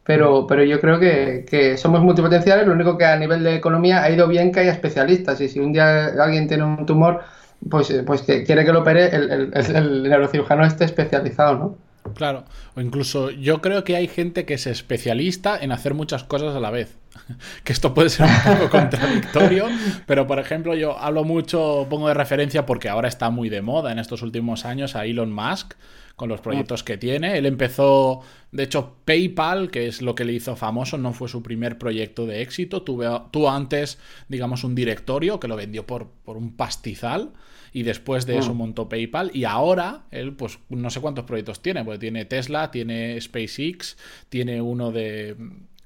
Pero, 0.05 0.47
pero 0.47 0.65
yo 0.65 0.81
creo 0.81 0.99
que, 0.99 1.45
que, 1.49 1.77
somos 1.77 2.01
multipotenciales, 2.01 2.67
lo 2.67 2.73
único 2.73 2.97
que 2.97 3.05
a 3.05 3.17
nivel 3.19 3.45
de 3.45 3.57
economía 3.57 4.03
ha 4.03 4.11
ido 4.11 4.27
bien 4.27 4.51
que 4.51 4.61
haya 4.61 4.73
especialistas. 4.73 5.41
Y 5.43 5.49
si 5.49 5.61
un 5.61 5.73
día 5.75 6.07
alguien 6.23 6.49
tiene 6.49 6.65
un 6.65 6.87
tumor, 6.87 7.21
pues, 7.69 7.93
pues 8.07 8.23
que 8.23 8.45
quiere 8.45 8.65
que 8.65 8.73
lo 8.73 8.81
opere, 8.81 9.15
el, 9.15 9.31
el, 9.31 9.77
el 9.77 10.03
neurocirujano 10.05 10.65
esté 10.65 10.85
especializado, 10.87 11.55
¿no? 11.59 11.90
Claro, 12.15 12.45
o 12.75 12.81
incluso 12.81 13.31
yo 13.31 13.61
creo 13.61 13.85
que 13.85 13.97
hay 13.97 14.09
gente 14.09 14.45
que 14.45 14.55
es 14.55 14.67
especialista 14.67 15.59
en 15.59 15.73
hacer 15.73 15.95
muchas 15.95 16.25
cosas 16.25 16.55
a 16.57 16.61
la 16.61 16.71
vez. 16.71 16.97
que 17.65 17.73
esto 17.73 17.93
puede 17.93 18.09
ser 18.09 18.27
un 18.27 18.57
poco 18.57 18.71
contradictorio, 18.79 19.67
pero 20.07 20.27
por 20.27 20.39
ejemplo 20.39 20.75
yo 20.75 20.99
hablo 20.99 21.25
mucho, 21.25 21.87
pongo 21.91 22.09
de 22.09 22.15
referencia 22.15 22.67
porque 22.67 22.89
ahora 22.89 23.09
está 23.09 23.31
muy 23.31 23.49
de 23.49 23.63
moda 23.63 23.93
en 23.93 23.99
estos 23.99 24.23
últimos 24.23 24.65
años 24.65 24.97
a 24.97 25.05
Elon 25.05 25.33
Musk 25.33 25.75
con 26.17 26.29
los 26.29 26.43
proyectos 26.43 26.85
que 26.85 26.99
tiene. 26.99 27.39
Él 27.39 27.47
empezó, 27.47 28.21
de 28.53 28.65
hecho, 28.65 28.97
PayPal, 29.07 29.71
que 29.71 29.87
es 29.87 30.03
lo 30.03 30.15
que 30.15 30.27
le 30.27 30.35
hizo 30.35 30.55
famoso, 30.55 30.99
no 30.99 31.15
fue 31.15 31.29
su 31.29 31.43
primer 31.43 31.79
proyecto 31.79 32.27
de 32.27 32.43
éxito. 32.43 32.83
tuvo 32.83 33.51
antes, 33.51 33.99
digamos, 34.29 34.63
un 34.63 34.75
directorio 34.75 35.41
que 35.41 35.49
lo 35.49 35.57
vendió 35.57 35.87
por, 35.87 36.09
por 36.23 36.37
un 36.37 36.55
pastizal 36.57 37.33
y 37.73 37.83
después 37.83 38.27
de 38.27 38.39
eso 38.39 38.55
mm. 38.55 38.57
montó 38.57 38.89
PayPal 38.89 39.31
y 39.35 39.45
ahora 39.45 40.05
él 40.11 40.33
pues 40.33 40.59
no 40.69 40.91
sé 40.91 41.01
cuántos 41.01 41.25
proyectos 41.25 41.63
tiene, 41.63 41.85
porque 41.85 41.99
tiene 41.99 42.25
Tesla, 42.25 42.71
tiene 42.71 43.21
SpaceX, 43.21 43.97
tiene 44.29 44.61
uno 44.61 44.93
de 44.93 45.37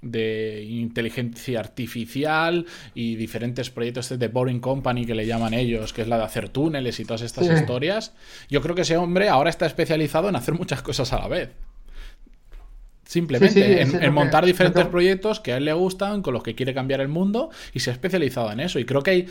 de 0.05 0.62
inteligencia 0.69 1.61
artificial 1.61 2.67
y 2.95 3.17
diferentes 3.17 3.71
proyectos 3.71 4.17
de 4.19 4.29
Boring 4.29 4.61
Company 4.61 5.07
que 5.07 5.14
le 5.14 5.26
llaman 5.26 5.55
ellos, 5.55 5.93
que 5.93 6.03
es 6.03 6.09
la 6.09 6.19
de 6.19 6.25
hacer 6.25 6.50
túneles 6.50 7.00
y 7.00 7.05
todas 7.05 7.23
estas 7.23 7.49
historias. 7.49 8.12
Yo 8.50 8.61
creo 8.61 8.75
que 8.75 8.83
ese 8.83 8.99
hombre 8.99 9.31
ahora 9.31 9.50
está 9.50 9.67
especializado 9.67 10.29
en 10.29 10.37
hacer 10.37 10.55
muchas 10.55 10.83
cosas 10.83 11.12
a 11.12 11.21
la 11.21 11.29
vez. 11.29 11.50
Simplemente 13.07 13.83
en, 13.83 14.15
montar 14.15 14.47
diferentes 14.47 14.87
proyectos 14.87 15.39
que 15.39 15.53
a 15.53 15.59
él 15.59 15.67
le 15.67 15.73
gustan, 15.75 16.23
con 16.23 16.33
los 16.33 16.43
que 16.43 16.55
quiere 16.55 16.73
cambiar 16.73 17.01
el 17.01 17.09
mundo 17.09 17.51
y 17.75 17.81
se 17.81 17.91
ha 17.91 17.93
especializado 17.93 18.51
en 18.51 18.61
eso. 18.61 18.79
Y 18.79 18.85
creo 18.85 19.03
que 19.03 19.11
hay, 19.11 19.27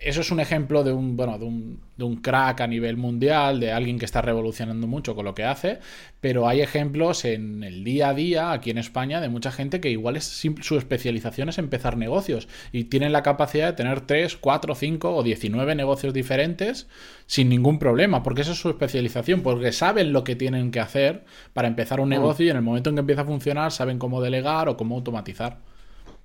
eso 0.00 0.20
es 0.20 0.30
un 0.30 0.38
ejemplo 0.38 0.84
de 0.84 0.92
un, 0.92 1.16
bueno, 1.16 1.38
de 1.38 1.44
un, 1.44 1.80
de 1.96 2.04
un 2.04 2.16
crack 2.16 2.60
a 2.60 2.66
nivel 2.66 2.96
mundial, 2.96 3.58
de 3.58 3.72
alguien 3.72 3.98
que 3.98 4.04
está 4.04 4.22
revolucionando 4.22 4.86
mucho 4.86 5.14
con 5.16 5.24
lo 5.24 5.34
que 5.34 5.44
hace, 5.44 5.80
pero 6.20 6.46
hay 6.46 6.60
ejemplos 6.60 7.24
en 7.24 7.64
el 7.64 7.84
día 7.84 8.10
a 8.10 8.14
día 8.14 8.52
aquí 8.52 8.70
en 8.70 8.78
España 8.78 9.20
de 9.20 9.28
mucha 9.28 9.50
gente 9.50 9.80
que 9.80 9.90
igual 9.90 10.16
es, 10.16 10.24
su 10.60 10.76
especialización 10.76 11.48
es 11.48 11.58
empezar 11.58 11.96
negocios 11.96 12.48
y 12.72 12.84
tienen 12.84 13.12
la 13.12 13.22
capacidad 13.22 13.66
de 13.66 13.72
tener 13.72 14.02
3, 14.02 14.36
4, 14.36 14.74
5 14.74 15.16
o 15.16 15.22
19 15.22 15.74
negocios 15.74 16.14
diferentes 16.14 16.86
sin 17.26 17.48
ningún 17.48 17.78
problema, 17.78 18.22
porque 18.22 18.42
esa 18.42 18.52
es 18.52 18.58
su 18.58 18.68
especialización, 18.68 19.42
porque 19.42 19.72
saben 19.72 20.12
lo 20.12 20.22
que 20.22 20.36
tienen 20.36 20.70
que 20.70 20.80
hacer 20.80 21.24
para 21.52 21.66
empezar 21.66 22.00
un 22.00 22.08
mm. 22.08 22.10
negocio 22.10 22.46
y 22.46 22.50
en 22.50 22.56
el 22.56 22.62
momento 22.62 22.90
en 22.90 22.96
que 22.96 23.15
a 23.18 23.24
funcionar 23.24 23.72
saben 23.72 23.98
cómo 23.98 24.20
delegar 24.20 24.68
o 24.68 24.76
cómo 24.76 24.96
automatizar. 24.96 25.58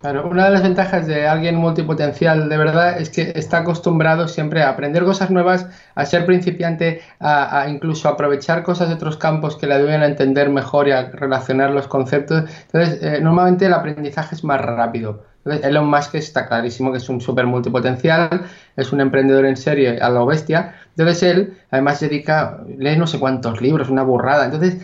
Claro, 0.01 0.27
una 0.27 0.45
de 0.45 0.51
las 0.51 0.63
ventajas 0.63 1.05
de 1.05 1.27
alguien 1.27 1.57
multipotencial 1.57 2.49
de 2.49 2.57
verdad 2.57 2.99
es 2.99 3.11
que 3.11 3.33
está 3.35 3.59
acostumbrado 3.59 4.27
siempre 4.27 4.63
a 4.63 4.69
aprender 4.69 5.03
cosas 5.03 5.29
nuevas, 5.29 5.67
a 5.93 6.05
ser 6.07 6.25
principiante, 6.25 7.01
a, 7.19 7.67
incluso 7.69 8.09
aprovechar 8.09 8.63
cosas 8.63 8.89
de 8.89 8.95
otros 8.95 9.17
campos 9.17 9.57
que 9.57 9.67
le 9.67 9.75
ayuden 9.75 10.01
a 10.01 10.07
entender 10.07 10.49
mejor 10.49 10.87
y 10.87 10.91
a 10.91 11.11
relacionar 11.11 11.69
los 11.69 11.87
conceptos. 11.87 12.49
Entonces, 12.73 13.03
eh, 13.03 13.21
normalmente 13.21 13.67
el 13.67 13.73
aprendizaje 13.73 14.33
es 14.33 14.43
más 14.43 14.59
rápido. 14.59 15.23
Elon 15.45 15.87
Musk 15.87 16.15
está 16.15 16.47
clarísimo 16.47 16.91
que 16.91 16.97
es 16.97 17.07
un 17.07 17.21
súper 17.21 17.45
multipotencial, 17.45 18.45
es 18.75 18.91
un 18.91 19.01
emprendedor 19.01 19.45
en 19.45 19.57
serie 19.57 19.99
a 19.99 20.09
lo 20.09 20.25
bestia. 20.25 20.73
Entonces, 20.97 21.21
él 21.21 21.57
además 21.69 21.99
dedica, 21.99 22.63
lee 22.75 22.97
no 22.97 23.05
sé 23.05 23.19
cuántos 23.19 23.61
libros, 23.61 23.89
una 23.89 24.01
burrada. 24.01 24.45
Entonces, 24.45 24.77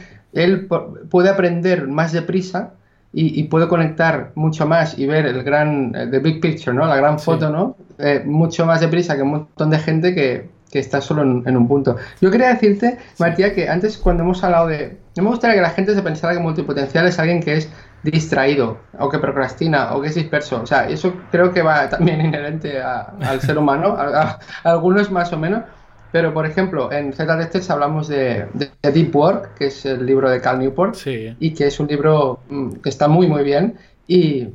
él 0.43 0.67
puede 1.09 1.29
aprender 1.29 1.87
más 1.87 2.11
deprisa 2.11 2.73
y, 3.13 3.43
puedo 3.45 3.67
conectar 3.67 4.31
mucho 4.35 4.67
más 4.67 4.99
y 4.99 5.07
ver 5.07 5.25
el 5.25 5.41
gran, 5.43 5.95
eh, 5.95 6.07
the 6.11 6.19
big 6.19 6.39
picture, 6.39 6.75
¿no? 6.75 6.85
La 6.85 6.97
gran 6.97 7.17
foto, 7.19 7.49
¿no? 7.49 7.75
Eh, 7.97 8.21
mucho 8.23 8.65
más 8.65 8.81
deprisa 8.81 9.15
que 9.15 9.23
un 9.23 9.31
montón 9.31 9.71
de 9.71 9.79
gente 9.79 10.13
que, 10.13 10.49
que 10.71 10.79
está 10.79 11.01
solo 11.01 11.23
en, 11.23 11.57
un 11.57 11.67
punto. 11.67 11.95
Yo 12.21 12.29
quería 12.29 12.49
decirte, 12.49 12.97
Matías, 13.17 13.53
que 13.53 13.69
antes 13.69 13.97
cuando 13.97 14.23
hemos 14.23 14.43
hablado 14.43 14.67
de... 14.67 14.97
No 15.15 15.23
me 15.23 15.29
gustaría 15.29 15.55
que 15.55 15.61
la 15.61 15.69
gente 15.69 15.95
se 15.95 16.01
pensara 16.01 16.33
que 16.33 16.39
multipotencial 16.39 17.07
es 17.07 17.17
alguien 17.17 17.41
que 17.41 17.55
es 17.55 17.69
distraído 18.03 18.77
o 18.99 19.09
que 19.09 19.17
procrastina 19.19 19.95
o 19.95 20.01
que 20.01 20.09
es 20.09 20.15
disperso. 20.15 20.61
O 20.61 20.65
sea, 20.65 20.87
eso 20.87 21.13
creo 21.31 21.51
que 21.51 21.61
va 21.61 21.89
también 21.89 22.21
inherente 22.21 22.79
al 22.81 23.41
ser 23.41 23.57
humano, 23.57 23.95
a, 23.97 24.39
algunos 24.63 25.09
más 25.09 25.31
o 25.33 25.37
menos. 25.37 25.63
Pero, 26.11 26.33
por 26.33 26.45
ejemplo, 26.45 26.91
en 26.91 27.13
Z 27.13 27.49
hablamos 27.69 28.07
de, 28.07 28.47
Deep 28.81 29.15
Work, 29.15 29.55
que 29.55 29.67
es 29.67 29.85
el 29.85 30.05
libro 30.05 30.29
de 30.29 30.41
Cal 30.41 30.59
Newport, 30.59 30.95
y 31.05 31.53
que 31.53 31.67
es 31.67 31.79
un 31.79 31.87
libro 31.87 32.39
mm, 32.49 32.71
que 32.75 32.89
está 32.89 33.07
muy, 33.07 33.27
muy 33.27 33.43
bien. 33.43 33.77
Y, 34.07 34.47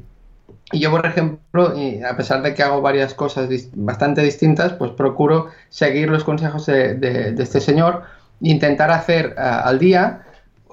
yo, 0.73 0.91
por 0.91 1.05
ejemplo, 1.05 1.75
a 2.09 2.17
pesar 2.17 2.43
de 2.43 2.55
que 2.55 2.63
hago 2.63 2.81
varias 2.81 3.13
cosas 3.13 3.49
bastante 3.75 4.23
distintas, 4.23 4.73
pues 4.73 4.93
procuro 4.93 5.49
seguir 5.69 6.09
los 6.09 6.25
consejos 6.25 6.65
de, 6.65 7.35
este 7.39 7.61
señor 7.61 8.05
e 8.43 8.49
intentar 8.49 8.91
hacer 8.91 9.35
al 9.37 9.79
día 9.79 10.23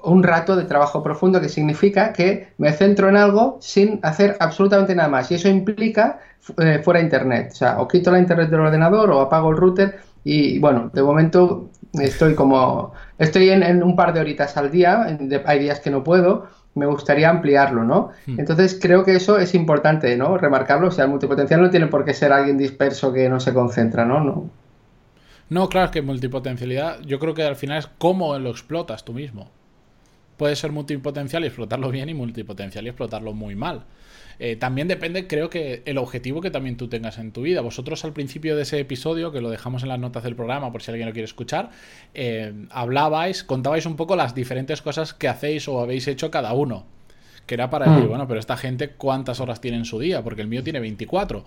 un 0.02 0.22
rato 0.22 0.56
de 0.56 0.64
trabajo 0.64 1.02
profundo 1.02 1.40
que 1.40 1.50
significa 1.50 2.14
que 2.14 2.48
me 2.56 2.72
centro 2.72 3.10
en 3.10 3.16
algo 3.16 3.58
sin 3.60 4.00
hacer 4.02 4.38
absolutamente 4.40 4.94
nada 4.94 5.10
más. 5.10 5.30
Y 5.30 5.34
eso 5.34 5.48
implica 5.48 6.20
eh, 6.58 6.80
fuera 6.82 7.00
internet. 7.00 7.50
O 7.52 7.56
sea, 7.56 7.80
o 7.80 7.88
quito 7.88 8.10
la 8.10 8.18
internet 8.18 8.48
del 8.48 8.60
ordenador 8.60 9.10
o 9.10 9.20
apago 9.20 9.50
el 9.50 9.56
router 9.58 10.00
y 10.24 10.58
bueno, 10.58 10.90
de 10.92 11.02
momento 11.02 11.70
estoy 11.94 12.34
como, 12.34 12.92
estoy 13.18 13.50
en, 13.50 13.82
un 13.82 13.96
par 13.96 14.12
de 14.12 14.20
horitas 14.20 14.56
al 14.56 14.70
día, 14.70 15.18
hay 15.46 15.58
días 15.58 15.80
que 15.80 15.90
no 15.90 16.04
puedo, 16.04 16.48
me 16.74 16.86
gustaría 16.86 17.28
ampliarlo, 17.30 17.84
¿no? 17.84 18.10
Hmm. 18.26 18.38
Entonces 18.38 18.78
creo 18.80 19.04
que 19.04 19.16
eso 19.16 19.38
es 19.38 19.54
importante, 19.54 20.16
¿no? 20.16 20.36
Remarcarlo, 20.38 20.88
o 20.88 20.90
sea, 20.90 21.04
el 21.04 21.10
multipotencial 21.10 21.60
no 21.60 21.70
tiene 21.70 21.86
por 21.86 22.04
qué 22.04 22.14
ser 22.14 22.32
alguien 22.32 22.58
disperso 22.58 23.12
que 23.12 23.28
no 23.28 23.40
se 23.40 23.52
concentra, 23.52 24.04
¿no? 24.04 24.20
No, 24.20 24.50
no 25.48 25.68
claro, 25.68 25.90
que 25.90 26.02
multipotencialidad, 26.02 27.00
yo 27.00 27.18
creo 27.18 27.34
que 27.34 27.42
al 27.42 27.56
final 27.56 27.78
es 27.78 27.88
cómo 27.98 28.38
lo 28.38 28.50
explotas 28.50 29.04
tú 29.04 29.12
mismo. 29.12 29.50
Puede 30.36 30.56
ser 30.56 30.72
multipotencial 30.72 31.42
y 31.42 31.48
explotarlo 31.48 31.90
bien 31.90 32.08
y 32.08 32.14
multipotencial 32.14 32.86
y 32.86 32.88
explotarlo 32.88 33.32
muy 33.32 33.56
mal. 33.56 33.84
Eh, 34.42 34.56
también 34.56 34.88
depende, 34.88 35.26
creo 35.26 35.50
que 35.50 35.82
el 35.84 35.98
objetivo 35.98 36.40
que 36.40 36.50
también 36.50 36.78
tú 36.78 36.88
tengas 36.88 37.18
en 37.18 37.30
tu 37.30 37.42
vida. 37.42 37.60
Vosotros 37.60 38.06
al 38.06 38.14
principio 38.14 38.56
de 38.56 38.62
ese 38.62 38.80
episodio, 38.80 39.32
que 39.32 39.42
lo 39.42 39.50
dejamos 39.50 39.82
en 39.82 39.90
las 39.90 39.98
notas 39.98 40.22
del 40.22 40.34
programa 40.34 40.72
por 40.72 40.82
si 40.82 40.90
alguien 40.90 41.06
lo 41.06 41.12
quiere 41.12 41.26
escuchar, 41.26 41.68
eh, 42.14 42.54
hablabais, 42.70 43.44
contabais 43.44 43.84
un 43.84 43.96
poco 43.96 44.16
las 44.16 44.34
diferentes 44.34 44.80
cosas 44.80 45.12
que 45.12 45.28
hacéis 45.28 45.68
o 45.68 45.78
habéis 45.80 46.08
hecho 46.08 46.30
cada 46.30 46.54
uno. 46.54 46.86
Que 47.44 47.52
era 47.54 47.68
para 47.68 47.84
decir, 47.90 48.06
mm. 48.06 48.08
bueno, 48.08 48.26
pero 48.26 48.40
esta 48.40 48.56
gente 48.56 48.88
cuántas 48.88 49.40
horas 49.40 49.60
tiene 49.60 49.76
en 49.76 49.84
su 49.84 49.98
día, 49.98 50.24
porque 50.24 50.40
el 50.40 50.48
mío 50.48 50.64
tiene 50.64 50.80
24. 50.80 51.44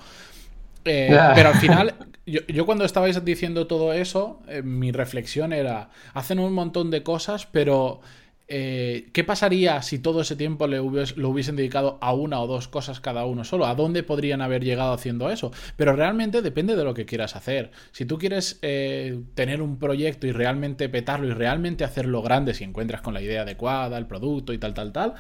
Eh, 0.85 1.17
pero 1.33 1.49
al 1.49 1.55
final, 1.55 1.95
yo, 2.27 2.41
yo, 2.45 2.67
cuando 2.67 2.85
estabais 2.85 3.25
diciendo 3.25 3.65
todo 3.65 3.93
eso, 3.93 4.39
mi 4.63 4.91
reflexión 4.91 5.51
era, 5.51 5.89
hacen 6.13 6.37
un 6.37 6.53
montón 6.53 6.91
de 6.91 7.01
cosas, 7.01 7.47
pero 7.47 8.01
eh, 8.47 9.09
¿qué 9.13 9.23
pasaría 9.23 9.81
si 9.81 9.99
todo 9.99 10.21
ese 10.21 10.35
tiempo 10.35 10.67
le 10.67 10.77
lo 10.77 11.29
hubiesen 11.29 11.55
dedicado 11.55 11.97
a 12.01 12.13
una 12.13 12.41
o 12.41 12.47
dos 12.47 12.67
cosas 12.67 12.99
cada 12.99 13.25
uno 13.25 13.43
solo? 13.43 13.65
¿A 13.65 13.75
dónde 13.75 14.03
podrían 14.03 14.41
haber 14.41 14.63
llegado 14.63 14.93
haciendo 14.93 15.29
eso? 15.29 15.51
Pero 15.77 15.95
realmente 15.95 16.41
depende 16.41 16.75
de 16.75 16.83
lo 16.83 16.93
que 16.93 17.05
quieras 17.05 17.35
hacer. 17.35 17.71
Si 17.91 18.05
tú 18.05 18.17
quieres 18.17 18.59
eh, 18.61 19.19
tener 19.33 19.61
un 19.61 19.79
proyecto 19.79 20.27
y 20.27 20.31
realmente 20.31 20.89
petarlo 20.89 21.27
y 21.27 21.33
realmente 21.33 21.83
hacerlo 21.83 22.21
grande, 22.21 22.53
si 22.53 22.63
encuentras 22.63 23.01
con 23.01 23.13
la 23.13 23.21
idea 23.21 23.43
adecuada, 23.43 23.97
el 23.97 24.07
producto 24.07 24.53
y 24.53 24.57
tal, 24.57 24.73
tal, 24.73 24.91
tal, 24.91 25.13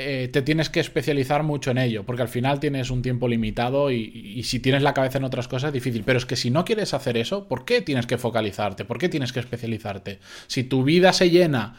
eh, 0.00 0.28
te 0.28 0.42
tienes 0.42 0.70
que 0.70 0.78
especializar 0.78 1.42
mucho 1.42 1.72
en 1.72 1.78
ello, 1.78 2.04
porque 2.04 2.22
al 2.22 2.28
final 2.28 2.60
tienes 2.60 2.88
un 2.90 3.02
tiempo 3.02 3.26
limitado 3.26 3.90
y, 3.90 4.44
si 4.44 4.60
tienes 4.60 4.82
la 4.82 4.94
cabeza 4.94 5.18
en 5.18 5.24
otras 5.24 5.48
cosas 5.48 5.68
es 5.68 5.74
difícil. 5.74 6.04
Pero 6.04 6.18
es 6.18 6.24
que 6.24 6.36
si 6.36 6.50
no 6.50 6.64
quieres 6.64 6.94
hacer 6.94 7.16
eso, 7.16 7.48
¿por 7.48 7.64
qué 7.64 7.82
tienes 7.82 8.06
que 8.06 8.16
focalizarte? 8.16 8.84
¿Por 8.84 8.98
qué 8.98 9.08
tienes 9.08 9.32
que 9.32 9.40
especializarte? 9.40 10.20
Si 10.46 10.62
tu 10.62 10.84
vida 10.84 11.12
se 11.12 11.30
llena, 11.30 11.74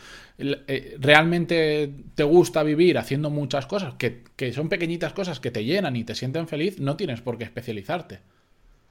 realmente 0.99 1.93
te 2.15 2.23
gusta 2.23 2.63
vivir 2.63 2.97
haciendo 2.97 3.29
muchas 3.29 3.65
cosas, 3.65 3.93
que, 3.95 4.23
que 4.35 4.53
son 4.53 4.69
pequeñitas 4.69 5.13
cosas 5.13 5.39
que 5.39 5.51
te 5.51 5.65
llenan 5.65 5.95
y 5.95 6.03
te 6.03 6.15
sienten 6.15 6.47
feliz, 6.47 6.79
no 6.79 6.95
tienes 6.95 7.21
por 7.21 7.37
qué 7.37 7.43
especializarte. 7.43 8.19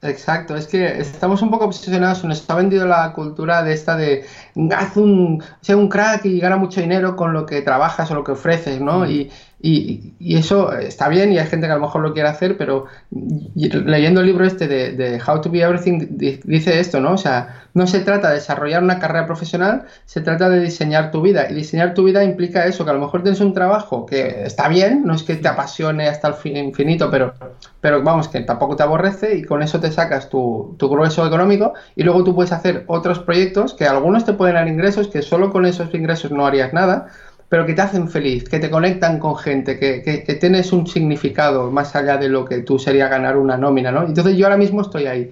Exacto, 0.01 0.55
es 0.55 0.65
que 0.67 0.99
estamos 0.99 1.41
un 1.41 1.51
poco 1.51 1.65
obsesionados, 1.65 2.23
nos 2.23 2.49
ha 2.49 2.55
vendido 2.55 2.87
la 2.87 3.11
cultura 3.11 3.63
de 3.63 3.73
esta 3.73 3.97
de 3.97 4.25
haz 4.73 4.95
un, 4.95 5.43
sea 5.59 5.75
un 5.75 5.89
crack 5.89 6.23
y 6.23 6.39
gana 6.39 6.55
mucho 6.55 6.79
dinero 6.79 7.17
con 7.17 7.33
lo 7.33 7.45
que 7.45 7.61
trabajas 7.61 8.09
o 8.09 8.15
lo 8.15 8.23
que 8.23 8.31
ofreces, 8.31 8.79
¿no? 8.79 8.99
Mm. 8.99 9.11
Y, 9.11 9.29
y, 9.61 10.13
eso 10.37 10.71
está 10.71 11.09
bien 11.09 11.33
y 11.33 11.37
hay 11.37 11.47
gente 11.47 11.67
que 11.67 11.73
a 11.73 11.75
lo 11.75 11.81
mejor 11.81 12.01
lo 12.01 12.13
quiere 12.13 12.29
hacer, 12.29 12.57
pero 12.57 12.85
leyendo 13.11 14.21
el 14.21 14.27
libro 14.27 14.45
este 14.45 14.67
de, 14.67 15.21
How 15.25 15.41
to 15.41 15.49
Be 15.49 15.61
Everything 15.61 16.07
dice 16.09 16.79
esto, 16.79 17.01
¿no? 17.01 17.13
O 17.13 17.17
sea, 17.17 17.63
no 17.73 17.85
se 17.85 17.99
trata 17.99 18.29
de 18.29 18.35
desarrollar 18.35 18.83
una 18.83 18.99
carrera 18.99 19.25
profesional, 19.25 19.85
se 20.05 20.21
trata 20.21 20.49
de 20.49 20.61
diseñar 20.61 21.11
tu 21.11 21.21
vida. 21.21 21.47
Y 21.49 21.55
diseñar 21.55 21.93
tu 21.93 22.03
vida 22.05 22.23
implica 22.23 22.65
eso, 22.65 22.85
que 22.85 22.91
a 22.91 22.93
lo 22.93 23.01
mejor 23.01 23.21
tienes 23.21 23.41
un 23.41 23.53
trabajo 23.53 24.05
que 24.05 24.43
está 24.45 24.69
bien, 24.69 25.03
no 25.05 25.13
es 25.13 25.23
que 25.23 25.35
te 25.35 25.47
apasione 25.47 26.07
hasta 26.07 26.29
el 26.43 26.57
infinito, 26.57 27.09
pero, 27.11 27.33
pero 27.81 28.01
vamos, 28.01 28.29
que 28.29 28.39
tampoco 28.41 28.77
te 28.77 28.83
aborrece 28.83 29.35
y 29.35 29.43
con 29.43 29.61
eso 29.61 29.79
te 29.79 29.91
sacas 29.91 30.29
tu, 30.29 30.75
tu 30.77 30.89
grueso 30.89 31.25
económico 31.27 31.73
y 31.95 32.03
luego 32.03 32.23
tú 32.23 32.33
puedes 32.33 32.53
hacer 32.53 32.85
otros 32.87 33.19
proyectos 33.19 33.73
que 33.73 33.85
algunos 33.85 34.25
te 34.25 34.33
pueden 34.33 34.55
dar 34.55 34.67
ingresos, 34.67 35.09
que 35.09 35.21
solo 35.21 35.51
con 35.51 35.65
esos 35.65 35.93
ingresos 35.93 36.31
no 36.31 36.45
harías 36.45 36.73
nada 36.73 37.07
pero 37.49 37.65
que 37.65 37.73
te 37.73 37.81
hacen 37.81 38.07
feliz, 38.07 38.47
que 38.47 38.59
te 38.59 38.69
conectan 38.69 39.19
con 39.19 39.35
gente, 39.35 39.79
que, 39.79 40.03
que, 40.03 40.35
tienes 40.35 40.71
un 40.71 40.85
significado 40.85 41.71
más 41.71 41.95
allá 41.95 42.17
de 42.17 42.29
lo 42.29 42.45
que 42.45 42.59
tú 42.59 42.77
sería 42.77 43.07
ganar 43.07 43.37
una 43.37 43.57
nómina, 43.57 43.91
¿no? 43.91 44.05
Entonces 44.05 44.37
yo 44.37 44.45
ahora 44.45 44.57
mismo 44.57 44.81
estoy 44.81 45.07
ahí. 45.07 45.31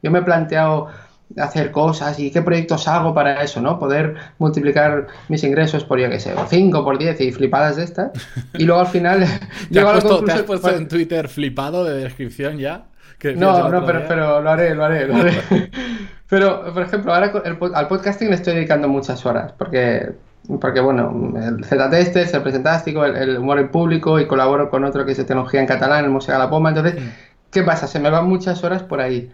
Yo 0.00 0.12
me 0.12 0.20
he 0.20 0.22
planteado 0.22 0.88
hacer 1.36 1.72
cosas 1.72 2.18
y 2.20 2.30
qué 2.30 2.40
proyectos 2.40 2.86
hago 2.86 3.12
para 3.12 3.42
eso, 3.42 3.60
¿no? 3.60 3.80
Poder 3.80 4.14
multiplicar 4.38 5.08
mis 5.28 5.42
ingresos 5.42 5.84
por, 5.84 5.98
yo 5.98 6.08
qué 6.08 6.20
sé, 6.20 6.32
5 6.48 6.84
por 6.84 6.98
10 6.98 7.20
y 7.20 7.32
flipadas 7.32 7.76
de 7.76 7.84
estas. 7.84 8.12
Y 8.54 8.64
luego 8.64 8.82
al 8.82 8.86
final... 8.86 9.26
¿Te, 9.72 9.80
has 9.80 9.90
puesto, 9.92 10.24
¿te 10.24 10.32
has 10.32 10.42
puesto 10.42 10.70
en 10.70 10.86
Twitter 10.86 11.28
flipado 11.28 11.84
de 11.84 11.94
descripción 11.94 12.58
ya? 12.58 12.86
no, 13.36 13.68
no, 13.70 13.84
pero, 13.84 14.04
pero, 14.06 14.40
lo 14.40 14.50
haré, 14.50 14.74
lo 14.74 14.84
haré, 14.84 15.08
lo 15.08 15.16
haré. 15.16 15.32
pero, 16.28 16.72
por 16.72 16.82
ejemplo, 16.82 17.12
ahora 17.12 17.32
al 17.74 17.88
podcasting 17.88 18.28
le 18.28 18.36
estoy 18.36 18.54
dedicando 18.54 18.88
muchas 18.88 19.24
horas, 19.26 19.52
porque 19.58 20.12
porque 20.60 20.80
bueno, 20.80 21.34
el 21.36 21.64
Z-Test 21.64 22.16
es 22.16 22.34
el 22.34 22.42
Presentástico, 22.42 23.04
el, 23.04 23.38
humor 23.38 23.58
en 23.58 23.68
público 23.68 24.20
y 24.20 24.26
colaboro 24.26 24.70
con 24.70 24.84
otro 24.84 25.04
que 25.04 25.12
es 25.12 25.18
de 25.18 25.24
tecnología 25.24 25.60
en 25.60 25.66
catalán, 25.66 26.04
el 26.04 26.10
Música 26.10 26.38
la 26.38 26.50
Poma, 26.50 26.70
entonces, 26.70 26.96
¿qué 27.50 27.62
pasa? 27.62 27.86
Se 27.86 27.98
me 27.98 28.10
van 28.10 28.26
muchas 28.28 28.62
horas 28.64 28.82
por 28.82 29.00
ahí. 29.00 29.30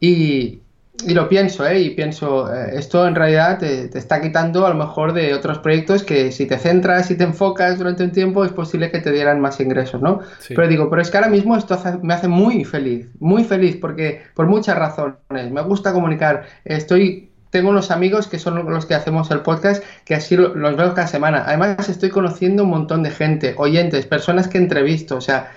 Y, 0.00 0.60
y 1.04 1.12
lo 1.12 1.28
pienso, 1.28 1.66
¿eh? 1.66 1.80
Y 1.80 1.90
pienso, 1.90 2.52
eh, 2.52 2.70
esto 2.74 3.06
en 3.06 3.14
realidad 3.14 3.58
te, 3.58 3.96
está 3.98 4.20
quitando 4.20 4.66
a 4.66 4.70
lo 4.70 4.76
mejor 4.76 5.12
de 5.12 5.34
otros 5.34 5.58
proyectos 5.58 6.02
que 6.02 6.32
si 6.32 6.46
te 6.46 6.58
centras 6.58 7.10
y 7.10 7.16
te 7.16 7.24
enfocas 7.24 7.78
durante 7.78 8.02
un 8.02 8.12
tiempo 8.12 8.44
es 8.44 8.52
posible 8.52 8.90
que 8.90 9.00
te 9.00 9.12
dieran 9.12 9.40
más 9.40 9.60
ingresos, 9.60 10.00
¿no? 10.00 10.20
Pero 10.48 10.68
digo, 10.68 10.88
pero 10.88 11.02
es 11.02 11.10
que 11.10 11.18
ahora 11.18 11.28
mismo 11.28 11.56
esto 11.56 11.78
me 12.02 12.14
hace 12.14 12.28
muy 12.28 12.64
feliz, 12.64 13.08
muy 13.18 13.44
feliz 13.44 13.76
porque 13.76 14.22
por 14.34 14.46
muchas 14.46 14.76
razones, 14.78 15.50
me 15.50 15.60
gusta 15.62 15.92
comunicar, 15.92 16.44
estoy 16.64 17.25
tengo 17.50 17.70
unos 17.70 17.90
amigos 17.90 18.26
que 18.26 18.38
son 18.38 18.70
los 18.70 18.86
que 18.86 18.94
hacemos 18.94 19.30
el 19.30 19.40
podcast, 19.40 19.82
que 20.04 20.14
así 20.14 20.36
los 20.36 20.76
veo 20.76 20.94
cada 20.94 21.06
semana. 21.06 21.44
Además, 21.46 21.88
estoy 21.88 22.10
conociendo 22.10 22.64
un 22.64 22.70
montón 22.70 23.02
de 23.02 23.10
gente, 23.10 23.54
oyentes, 23.56 24.06
personas 24.06 24.48
que 24.48 24.58
entrevisto, 24.58 25.16
o 25.16 25.20
sea, 25.20 25.50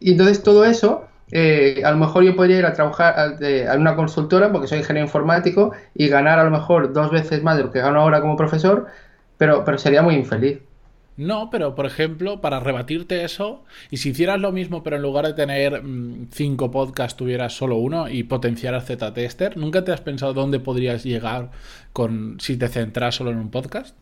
y 0.00 0.12
entonces 0.12 0.42
todo 0.42 0.64
eso, 0.64 1.08
eh, 1.30 1.82
a 1.84 1.90
lo 1.90 1.96
mejor 1.96 2.24
yo 2.24 2.36
podría 2.36 2.58
ir 2.58 2.66
a 2.66 2.72
trabajar 2.72 3.14
a, 3.18 3.76
una 3.76 3.96
consultora, 3.96 4.52
porque 4.52 4.68
soy 4.68 4.78
ingeniero 4.78 5.06
informático, 5.06 5.72
y 5.94 6.08
ganar 6.08 6.38
a 6.38 6.44
lo 6.44 6.50
mejor 6.50 6.92
dos 6.92 7.10
veces 7.10 7.42
más 7.42 7.56
de 7.56 7.64
lo 7.64 7.70
que 7.70 7.80
gano 7.80 8.00
ahora 8.00 8.20
como 8.20 8.36
profesor, 8.36 8.86
pero, 9.38 9.64
pero 9.64 9.78
sería 9.78 10.02
muy 10.02 10.14
infeliz. 10.14 10.60
No, 11.26 11.50
pero 11.50 11.74
por 11.74 11.86
ejemplo, 11.86 12.40
para 12.40 12.60
rebatirte 12.60 13.24
eso, 13.24 13.64
y 13.90 13.98
si 13.98 14.10
hicieras 14.10 14.40
lo 14.40 14.52
mismo, 14.52 14.82
pero 14.82 14.96
en 14.96 15.02
lugar 15.02 15.26
de 15.26 15.34
tener 15.34 15.82
mm, 15.82 16.28
cinco 16.30 16.70
podcasts, 16.70 17.16
tuvieras 17.16 17.54
solo 17.54 17.76
uno 17.76 18.08
y 18.08 18.24
potenciaras 18.24 18.86
Z-Tester, 18.86 19.56
¿nunca 19.56 19.84
te 19.84 19.92
has 19.92 20.00
pensado 20.00 20.34
dónde 20.34 20.60
podrías 20.60 21.04
llegar 21.04 21.50
con 21.92 22.38
si 22.40 22.56
te 22.56 22.68
centras 22.68 23.14
solo 23.14 23.30
en 23.30 23.38
un 23.38 23.50
podcast? 23.50 23.96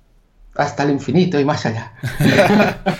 hasta 0.56 0.82
el 0.82 0.90
infinito 0.90 1.38
y 1.38 1.44
más 1.44 1.64
allá. 1.66 1.92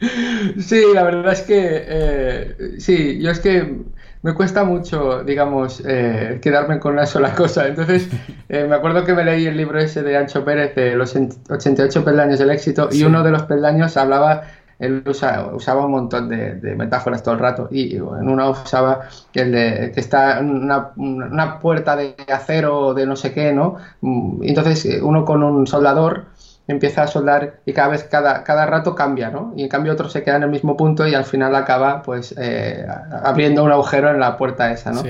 sí, 0.60 0.82
la 0.94 1.02
verdad 1.02 1.32
es 1.32 1.42
que 1.42 1.84
eh, 1.88 2.56
sí, 2.78 3.20
yo 3.20 3.30
es 3.30 3.40
que 3.40 3.82
me 4.22 4.34
cuesta 4.34 4.64
mucho, 4.64 5.22
digamos, 5.24 5.82
eh, 5.86 6.38
quedarme 6.42 6.78
con 6.78 6.94
una 6.94 7.06
sola 7.06 7.34
cosa. 7.34 7.66
Entonces, 7.66 8.08
eh, 8.48 8.66
me 8.68 8.76
acuerdo 8.76 9.04
que 9.04 9.14
me 9.14 9.24
leí 9.24 9.46
el 9.46 9.56
libro 9.56 9.78
ese 9.78 10.02
de 10.02 10.16
Ancho 10.16 10.44
Pérez, 10.44 10.74
de 10.74 10.96
los 10.96 11.16
88 11.16 12.04
peldaños 12.04 12.38
del 12.38 12.50
éxito, 12.50 12.88
y 12.90 13.04
uno 13.04 13.22
de 13.22 13.30
los 13.30 13.42
peldaños 13.42 13.96
hablaba 13.96 14.42
él 14.78 15.02
usaba 15.06 15.84
un 15.84 15.90
montón 15.90 16.28
de, 16.28 16.74
metáforas 16.76 17.22
todo 17.22 17.34
el 17.34 17.40
rato 17.40 17.68
y, 17.70 17.96
en 17.96 18.28
una 18.28 18.50
usaba 18.50 19.00
el 19.34 19.52
de 19.52 19.90
que 19.92 20.00
está 20.00 20.38
una, 20.40 20.90
una 20.96 21.58
puerta 21.58 21.96
de 21.96 22.14
acero 22.32 22.94
de 22.94 23.06
no 23.06 23.16
sé 23.16 23.32
qué, 23.32 23.52
¿no? 23.52 23.76
Mm, 24.00 24.42
entonces 24.44 25.00
uno 25.02 25.24
con 25.24 25.42
un 25.42 25.66
soldador 25.66 26.26
empieza 26.68 27.02
a 27.02 27.06
soldar 27.06 27.60
y 27.64 27.72
cada 27.72 27.88
vez, 27.88 28.04
cada, 28.04 28.44
cada 28.44 28.66
rato 28.66 28.94
cambia, 28.94 29.30
¿no? 29.30 29.54
Y 29.56 29.62
en 29.62 29.68
cambio 29.68 29.92
otro 29.92 30.08
se 30.08 30.22
queda 30.22 30.36
en 30.36 30.44
el 30.44 30.50
mismo 30.50 30.76
punto 30.76 31.08
y 31.08 31.14
al 31.14 31.24
final 31.24 31.54
acaba 31.56 32.02
pues 32.02 32.34
eh, 32.38 32.86
abriendo 33.24 33.64
un 33.64 33.72
agujero 33.72 34.10
en 34.10 34.20
la 34.20 34.36
puerta 34.36 34.70
esa, 34.70 34.92
¿no? 34.92 35.02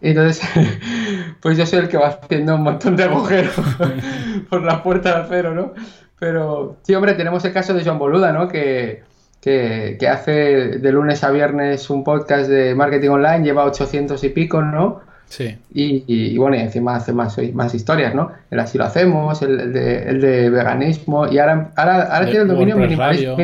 Y 0.00 0.10
entonces, 0.10 0.40
pues 1.40 1.58
yo 1.58 1.66
soy 1.66 1.80
el 1.80 1.88
que 1.88 1.98
va 1.98 2.08
haciendo 2.08 2.54
un 2.54 2.62
montón 2.62 2.96
de 2.96 3.04
agujeros 3.04 3.54
por 4.48 4.62
la 4.62 4.82
puerta 4.82 5.16
de 5.16 5.24
acero, 5.24 5.52
¿no? 5.52 5.74
Pero 6.18 6.76
sí, 6.82 6.94
hombre, 6.94 7.14
tenemos 7.14 7.44
el 7.44 7.52
caso 7.52 7.74
de 7.74 7.84
John 7.84 7.98
Boluda, 7.98 8.32
¿no? 8.32 8.46
Que, 8.46 9.02
que, 9.40 9.96
que, 9.98 10.08
hace 10.08 10.32
de 10.78 10.92
lunes 10.92 11.24
a 11.24 11.30
viernes 11.30 11.90
un 11.90 12.04
podcast 12.04 12.48
de 12.48 12.74
marketing 12.74 13.08
online, 13.08 13.44
lleva 13.44 13.64
800 13.64 14.22
y 14.22 14.28
pico, 14.28 14.62
¿no? 14.62 15.00
Sí. 15.30 15.56
Y, 15.72 16.36
bueno, 16.36 16.56
y 16.56 16.58
encima 16.58 16.96
hace 16.96 17.12
más, 17.12 17.36
más 17.54 17.72
historias, 17.72 18.16
¿no? 18.16 18.32
El 18.50 18.58
así 18.58 18.76
lo 18.76 18.84
hacemos, 18.84 19.40
el, 19.42 19.72
de, 19.72 20.02
el 20.08 20.20
de, 20.20 20.50
veganismo, 20.50 21.28
y 21.28 21.38
ahora, 21.38 21.70
ahora, 21.76 22.02
ahora 22.02 22.26
tiene 22.26 22.42
el 22.42 22.48
dominio 22.48 22.76
minimalismo. 22.76 23.36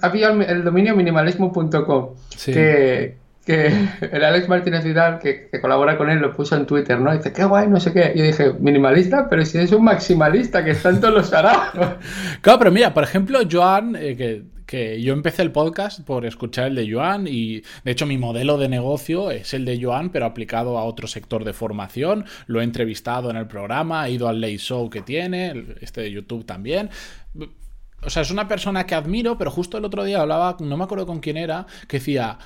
ha 0.00 0.12
pillado 0.12 0.40
el 0.40 0.62
dominio 0.62 0.94
minimalismo.com, 0.94 2.10
que, 2.46 3.16
que 3.44 3.66
el 4.12 4.24
Alex 4.24 4.48
Martínez 4.48 4.84
Vidal, 4.84 5.18
que, 5.18 5.48
colabora 5.60 5.98
con 5.98 6.08
él, 6.08 6.20
lo 6.20 6.32
puso 6.32 6.54
en 6.54 6.64
Twitter, 6.64 7.00
¿no? 7.00 7.12
dice, 7.12 7.32
qué 7.32 7.42
guay, 7.44 7.66
no 7.66 7.80
sé 7.80 7.92
qué. 7.92 8.12
Y 8.14 8.18
yo 8.20 8.24
dije, 8.24 8.52
minimalista, 8.60 9.28
pero 9.28 9.44
si 9.44 9.58
es 9.58 9.72
un 9.72 9.82
maximalista, 9.82 10.64
que 10.64 10.70
está 10.70 10.90
en 10.90 11.00
todos 11.00 11.14
los 11.14 11.32
hará. 11.32 11.72
claro, 12.40 12.58
pero 12.60 12.70
mira, 12.70 12.94
por 12.94 13.02
ejemplo, 13.02 13.40
Joan, 13.50 13.96
eh, 13.96 14.16
que 14.16 14.42
que 14.72 15.02
yo 15.02 15.12
empecé 15.12 15.42
el 15.42 15.52
podcast 15.52 16.00
por 16.00 16.24
escuchar 16.24 16.68
el 16.68 16.74
de 16.76 16.90
Joan 16.90 17.26
y 17.26 17.60
de 17.84 17.90
hecho 17.90 18.06
mi 18.06 18.16
modelo 18.16 18.56
de 18.56 18.70
negocio 18.70 19.30
es 19.30 19.52
el 19.52 19.66
de 19.66 19.78
Joan 19.78 20.08
pero 20.08 20.24
aplicado 20.24 20.78
a 20.78 20.84
otro 20.84 21.06
sector 21.06 21.44
de 21.44 21.52
formación. 21.52 22.24
Lo 22.46 22.62
he 22.62 22.64
entrevistado 22.64 23.28
en 23.28 23.36
el 23.36 23.46
programa, 23.46 24.08
he 24.08 24.12
ido 24.12 24.28
al 24.28 24.40
Late 24.40 24.56
Show 24.56 24.88
que 24.88 25.02
tiene, 25.02 25.76
este 25.82 26.00
de 26.00 26.10
YouTube 26.10 26.46
también. 26.46 26.88
O 28.02 28.08
sea, 28.08 28.22
es 28.22 28.30
una 28.30 28.48
persona 28.48 28.86
que 28.86 28.94
admiro, 28.94 29.36
pero 29.36 29.50
justo 29.50 29.76
el 29.76 29.84
otro 29.84 30.04
día 30.04 30.22
hablaba, 30.22 30.56
no 30.58 30.78
me 30.78 30.84
acuerdo 30.84 31.06
con 31.06 31.20
quién 31.20 31.36
era, 31.36 31.66
que 31.86 31.98
decía, 31.98 32.38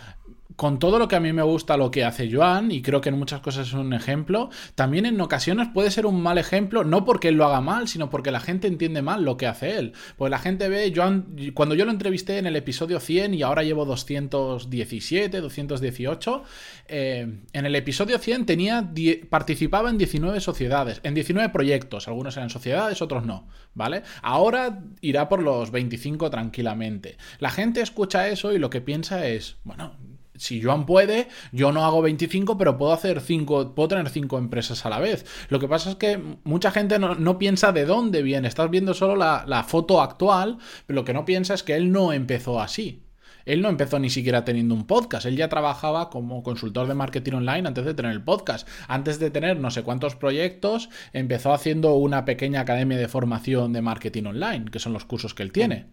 con 0.56 0.78
todo 0.78 0.98
lo 0.98 1.06
que 1.06 1.16
a 1.16 1.20
mí 1.20 1.32
me 1.32 1.42
gusta 1.42 1.76
lo 1.76 1.90
que 1.90 2.04
hace 2.04 2.30
Joan, 2.32 2.72
y 2.72 2.82
creo 2.82 3.00
que 3.00 3.10
en 3.10 3.18
muchas 3.18 3.40
cosas 3.40 3.68
es 3.68 3.74
un 3.74 3.92
ejemplo, 3.92 4.50
también 4.74 5.06
en 5.06 5.20
ocasiones 5.20 5.68
puede 5.72 5.90
ser 5.90 6.06
un 6.06 6.22
mal 6.22 6.38
ejemplo, 6.38 6.82
no 6.82 7.04
porque 7.04 7.28
él 7.28 7.34
lo 7.34 7.44
haga 7.44 7.60
mal, 7.60 7.88
sino 7.88 8.10
porque 8.10 8.30
la 8.30 8.40
gente 8.40 8.66
entiende 8.66 9.02
mal 9.02 9.24
lo 9.24 9.36
que 9.36 9.46
hace 9.46 9.78
él. 9.78 9.92
Pues 10.16 10.30
la 10.30 10.38
gente 10.38 10.68
ve, 10.68 10.92
Joan, 10.94 11.36
cuando 11.54 11.74
yo 11.74 11.84
lo 11.84 11.90
entrevisté 11.90 12.38
en 12.38 12.46
el 12.46 12.56
episodio 12.56 13.00
100 13.00 13.34
y 13.34 13.42
ahora 13.42 13.62
llevo 13.62 13.84
217, 13.84 15.40
218, 15.40 16.42
eh, 16.88 17.40
en 17.52 17.66
el 17.66 17.74
episodio 17.74 18.18
100 18.18 18.46
tenía, 18.46 18.90
participaba 19.28 19.90
en 19.90 19.98
19 19.98 20.40
sociedades, 20.40 21.00
en 21.02 21.14
19 21.14 21.50
proyectos, 21.50 22.08
algunos 22.08 22.36
eran 22.36 22.50
sociedades, 22.50 23.02
otros 23.02 23.24
no, 23.24 23.46
¿vale? 23.74 24.02
Ahora 24.22 24.80
irá 25.00 25.28
por 25.28 25.42
los 25.42 25.70
25 25.70 26.30
tranquilamente. 26.30 27.16
La 27.38 27.50
gente 27.50 27.80
escucha 27.82 28.28
eso 28.28 28.52
y 28.52 28.58
lo 28.58 28.70
que 28.70 28.80
piensa 28.80 29.26
es, 29.26 29.56
bueno, 29.64 29.94
si 30.38 30.62
Joan 30.62 30.86
puede, 30.86 31.28
yo 31.52 31.72
no 31.72 31.84
hago 31.84 32.02
25, 32.02 32.58
pero 32.58 32.76
puedo 32.76 32.92
hacer 32.92 33.20
5, 33.20 33.74
puedo 33.74 33.88
tener 33.88 34.08
5 34.08 34.38
empresas 34.38 34.84
a 34.86 34.90
la 34.90 34.98
vez. 34.98 35.26
Lo 35.48 35.58
que 35.58 35.68
pasa 35.68 35.90
es 35.90 35.96
que 35.96 36.20
mucha 36.44 36.70
gente 36.70 36.98
no, 36.98 37.38
piensa 37.38 37.72
de 37.72 37.84
dónde 37.84 38.22
viene. 38.22 38.48
Estás 38.48 38.70
viendo 38.70 38.94
solo 38.94 39.16
la, 39.16 39.44
la, 39.46 39.64
foto 39.64 40.00
actual, 40.00 40.58
pero 40.86 41.00
lo 41.00 41.04
que 41.04 41.12
no 41.12 41.24
piensa 41.24 41.54
es 41.54 41.62
que 41.62 41.74
él 41.74 41.92
no 41.92 42.12
empezó 42.12 42.60
así. 42.60 43.02
Él 43.46 43.62
no 43.62 43.68
empezó 43.68 43.98
ni 44.00 44.10
siquiera 44.10 44.44
teniendo 44.44 44.74
un 44.74 44.86
podcast. 44.86 45.24
Él 45.24 45.36
ya 45.36 45.48
trabajaba 45.48 46.10
como 46.10 46.42
consultor 46.42 46.88
de 46.88 46.94
marketing 46.94 47.34
online 47.34 47.68
antes 47.68 47.84
de 47.84 47.94
tener 47.94 48.10
el 48.10 48.22
podcast. 48.22 48.68
Antes 48.88 49.20
de 49.20 49.30
tener 49.30 49.58
no 49.58 49.70
sé 49.70 49.84
cuántos 49.84 50.16
proyectos, 50.16 50.90
empezó 51.12 51.54
haciendo 51.54 51.94
una 51.94 52.24
pequeña 52.24 52.60
academia 52.60 52.98
de 52.98 53.08
formación 53.08 53.72
de 53.72 53.82
marketing 53.82 54.24
online, 54.24 54.64
que 54.70 54.80
son 54.80 54.92
los 54.92 55.04
cursos 55.04 55.32
que 55.32 55.44
él 55.44 55.52
tiene. 55.52 55.86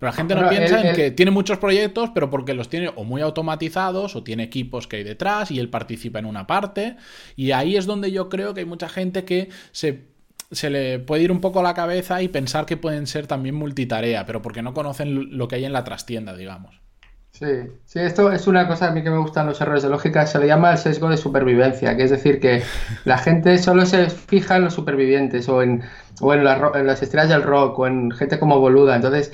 Pero 0.00 0.10
la 0.10 0.16
gente 0.16 0.34
no 0.34 0.48
piensa 0.48 0.80
en 0.80 0.96
que 0.96 1.10
tiene 1.10 1.30
muchos 1.30 1.58
proyectos, 1.58 2.10
pero 2.14 2.30
porque 2.30 2.54
los 2.54 2.70
tiene 2.70 2.90
o 2.96 3.04
muy 3.04 3.20
automatizados 3.20 4.16
o 4.16 4.24
tiene 4.24 4.44
equipos 4.44 4.88
que 4.88 4.96
hay 4.96 5.04
detrás 5.04 5.50
y 5.50 5.60
él 5.60 5.68
participa 5.68 6.18
en 6.18 6.24
una 6.24 6.46
parte. 6.46 6.96
Y 7.36 7.52
ahí 7.52 7.76
es 7.76 7.84
donde 7.84 8.10
yo 8.10 8.30
creo 8.30 8.54
que 8.54 8.60
hay 8.60 8.66
mucha 8.66 8.88
gente 8.88 9.24
que 9.24 9.50
se 9.72 10.08
se 10.50 10.68
le 10.68 10.98
puede 10.98 11.22
ir 11.22 11.30
un 11.30 11.40
poco 11.40 11.60
a 11.60 11.62
la 11.62 11.74
cabeza 11.74 12.22
y 12.22 12.28
pensar 12.28 12.66
que 12.66 12.76
pueden 12.76 13.06
ser 13.06 13.26
también 13.26 13.54
multitarea, 13.54 14.26
pero 14.26 14.42
porque 14.42 14.62
no 14.62 14.74
conocen 14.74 15.36
lo 15.38 15.46
que 15.46 15.56
hay 15.56 15.64
en 15.64 15.72
la 15.72 15.84
trastienda, 15.84 16.34
digamos. 16.34 16.80
Sí, 17.32 17.46
sí, 17.84 18.00
esto 18.00 18.32
es 18.32 18.46
una 18.48 18.66
cosa 18.68 18.88
a 18.88 18.90
mí 18.90 19.02
que 19.02 19.08
me 19.10 19.16
gustan 19.18 19.46
los 19.46 19.60
errores 19.60 19.82
de 19.82 19.88
lógica, 19.88 20.26
se 20.26 20.38
le 20.38 20.46
llama 20.46 20.72
el 20.72 20.78
sesgo 20.78 21.08
de 21.08 21.16
supervivencia, 21.16 21.96
que 21.96 22.02
es 22.02 22.10
decir, 22.10 22.40
que 22.40 22.62
la 23.04 23.16
gente 23.18 23.56
solo 23.58 23.86
se 23.86 24.10
fija 24.10 24.56
en 24.56 24.64
los 24.64 24.74
supervivientes 24.74 25.48
o 25.48 25.62
en, 25.62 25.82
o 26.20 26.34
en, 26.34 26.40
en 26.46 26.86
las 26.86 27.02
estrellas 27.02 27.30
del 27.30 27.42
rock 27.42 27.78
o 27.78 27.86
en 27.86 28.10
gente 28.10 28.38
como 28.38 28.58
boluda. 28.58 28.96
Entonces, 28.96 29.32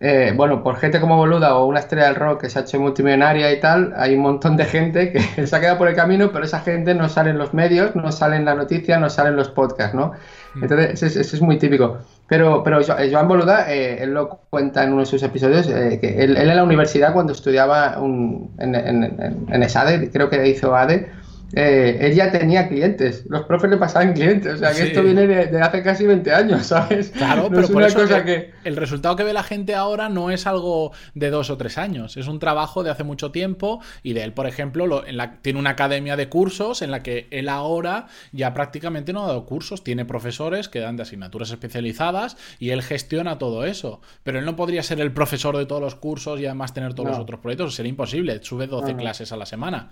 eh, 0.00 0.32
bueno, 0.36 0.62
por 0.62 0.76
gente 0.76 1.00
como 1.00 1.16
Boluda 1.16 1.56
o 1.56 1.66
una 1.66 1.80
estrella 1.80 2.06
del 2.06 2.14
rock 2.14 2.42
que 2.42 2.50
se 2.50 2.58
ha 2.58 2.62
hecho 2.62 2.78
multimillonaria 2.78 3.52
y 3.52 3.58
tal, 3.58 3.92
hay 3.96 4.14
un 4.14 4.22
montón 4.22 4.56
de 4.56 4.64
gente 4.64 5.10
que 5.10 5.20
se 5.46 5.56
ha 5.56 5.60
quedado 5.60 5.78
por 5.78 5.88
el 5.88 5.96
camino, 5.96 6.30
pero 6.32 6.44
esa 6.44 6.60
gente 6.60 6.94
no 6.94 7.08
sale 7.08 7.30
en 7.30 7.38
los 7.38 7.52
medios, 7.52 7.96
no 7.96 8.12
sale 8.12 8.36
en 8.36 8.44
la 8.44 8.54
noticia, 8.54 8.98
no 8.98 9.10
sale 9.10 9.30
en 9.30 9.36
los 9.36 9.48
podcasts, 9.48 9.94
¿no? 9.94 10.12
Mm. 10.54 10.62
Entonces, 10.62 11.02
ese, 11.02 11.20
es 11.20 11.42
muy 11.42 11.58
típico. 11.58 11.98
Pero, 12.28 12.62
pero 12.62 12.80
Joan 12.84 13.26
Boluda, 13.26 13.72
eh, 13.72 14.02
él 14.02 14.14
lo 14.14 14.28
cuenta 14.50 14.84
en 14.84 14.92
uno 14.92 15.00
de 15.00 15.06
sus 15.06 15.22
episodios, 15.22 15.66
eh, 15.68 15.98
que 16.00 16.22
él, 16.22 16.36
en 16.36 16.46
la 16.54 16.62
universidad 16.62 17.12
cuando 17.12 17.32
estudiaba 17.32 17.96
en, 17.98 18.50
en, 18.58 19.46
en, 19.48 19.62
ESADE, 19.62 20.10
creo 20.12 20.30
que 20.30 20.46
hizo 20.46 20.76
ADE, 20.76 21.10
eh, 21.54 21.98
él 22.00 22.14
ya 22.14 22.30
tenía 22.30 22.68
clientes, 22.68 23.24
los 23.28 23.46
profes 23.46 23.70
le 23.70 23.78
pasaban 23.78 24.12
clientes, 24.12 24.54
o 24.54 24.58
sea 24.58 24.72
que 24.72 24.82
esto 24.82 25.02
viene 25.02 25.26
de, 25.26 25.60
hace 25.60 25.82
casi 25.82 26.06
20 26.06 26.32
años, 26.32 26.66
¿sabes? 26.66 27.10
Claro, 27.10 27.48
pero 27.50 27.68
por 27.68 27.82
eso 27.82 28.00
cosa 28.00 28.24
que... 28.24 28.52
el 28.64 28.76
resultado 28.76 29.16
que 29.16 29.24
ve 29.24 29.32
la 29.32 29.42
gente 29.42 29.74
ahora 29.74 30.10
no 30.10 30.30
es 30.30 30.46
algo 30.46 30.92
de 31.14 31.30
dos 31.30 31.48
o 31.48 31.56
tres 31.56 31.78
años, 31.78 32.16
es 32.18 32.28
un 32.28 32.38
trabajo 32.38 32.82
de 32.82 32.90
hace 32.90 33.02
mucho 33.02 33.30
tiempo 33.30 33.80
y 34.02 34.12
de 34.12 34.24
él, 34.24 34.34
por 34.34 34.46
ejemplo, 34.46 35.06
en 35.06 35.16
la, 35.16 35.40
tiene 35.40 35.58
una 35.58 35.70
academia 35.70 36.16
de 36.16 36.28
cursos 36.28 36.82
en 36.82 36.90
la 36.90 37.02
que 37.02 37.28
él 37.30 37.48
ahora 37.48 38.08
ya 38.32 38.52
prácticamente 38.52 39.12
no 39.14 39.24
ha 39.24 39.28
dado 39.28 39.46
cursos, 39.46 39.82
tiene 39.82 40.04
profesores 40.04 40.68
que 40.68 40.80
dan 40.80 40.96
de 40.96 41.04
asignaturas 41.04 41.50
especializadas 41.50 42.36
y 42.58 42.70
él 42.70 42.82
gestiona 42.82 43.38
todo 43.38 43.64
eso, 43.64 44.02
pero 44.22 44.38
él 44.38 44.44
no 44.44 44.54
podría 44.54 44.82
ser 44.82 45.00
el 45.00 45.12
profesor 45.12 45.56
de 45.56 45.64
todos 45.64 45.80
los 45.80 45.94
cursos 45.94 46.38
y 46.40 46.44
además 46.46 46.74
tener 46.74 46.92
todos 46.92 47.08
los 47.08 47.18
otros 47.18 47.40
proyectos, 47.40 47.74
sería 47.74 47.90
imposible, 47.90 48.42
sube 48.42 48.66
12 48.66 48.96
clases 48.96 49.32
a 49.32 49.36
la 49.36 49.46
semana. 49.46 49.90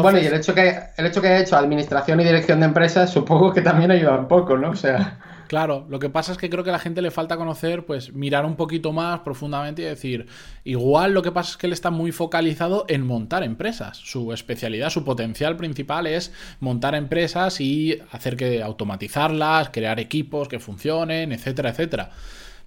Bueno, 0.00 0.18
y 0.18 0.26
el 0.26 0.34
hecho, 0.34 0.54
que, 0.54 0.78
el 0.96 1.06
hecho 1.06 1.20
que 1.20 1.28
haya 1.28 1.40
hecho 1.40 1.56
administración 1.56 2.20
y 2.20 2.24
dirección 2.24 2.60
de 2.60 2.66
empresas, 2.66 3.10
supongo 3.10 3.52
que 3.52 3.60
también 3.60 3.90
ayuda 3.90 4.16
un 4.16 4.28
poco, 4.28 4.56
¿no? 4.56 4.70
O 4.70 4.76
sea. 4.76 5.18
Claro, 5.52 5.84
lo 5.90 5.98
que 5.98 6.08
pasa 6.08 6.32
es 6.32 6.38
que 6.38 6.48
creo 6.48 6.64
que 6.64 6.70
a 6.70 6.72
la 6.72 6.78
gente 6.78 7.02
le 7.02 7.10
falta 7.10 7.36
conocer, 7.36 7.84
pues 7.84 8.14
mirar 8.14 8.46
un 8.46 8.56
poquito 8.56 8.92
más 8.92 9.20
profundamente 9.20 9.82
y 9.82 9.84
decir, 9.84 10.26
igual 10.64 11.12
lo 11.12 11.20
que 11.20 11.30
pasa 11.30 11.50
es 11.50 11.56
que 11.58 11.66
él 11.66 11.74
está 11.74 11.90
muy 11.90 12.10
focalizado 12.10 12.86
en 12.88 13.06
montar 13.06 13.42
empresas. 13.42 13.98
Su 13.98 14.32
especialidad, 14.32 14.88
su 14.88 15.04
potencial 15.04 15.58
principal 15.58 16.06
es 16.06 16.32
montar 16.60 16.94
empresas 16.94 17.60
y 17.60 18.00
hacer 18.12 18.36
que 18.36 18.62
automatizarlas, 18.62 19.68
crear 19.68 20.00
equipos 20.00 20.48
que 20.48 20.58
funcionen, 20.58 21.32
etcétera, 21.32 21.68
etcétera. 21.68 22.12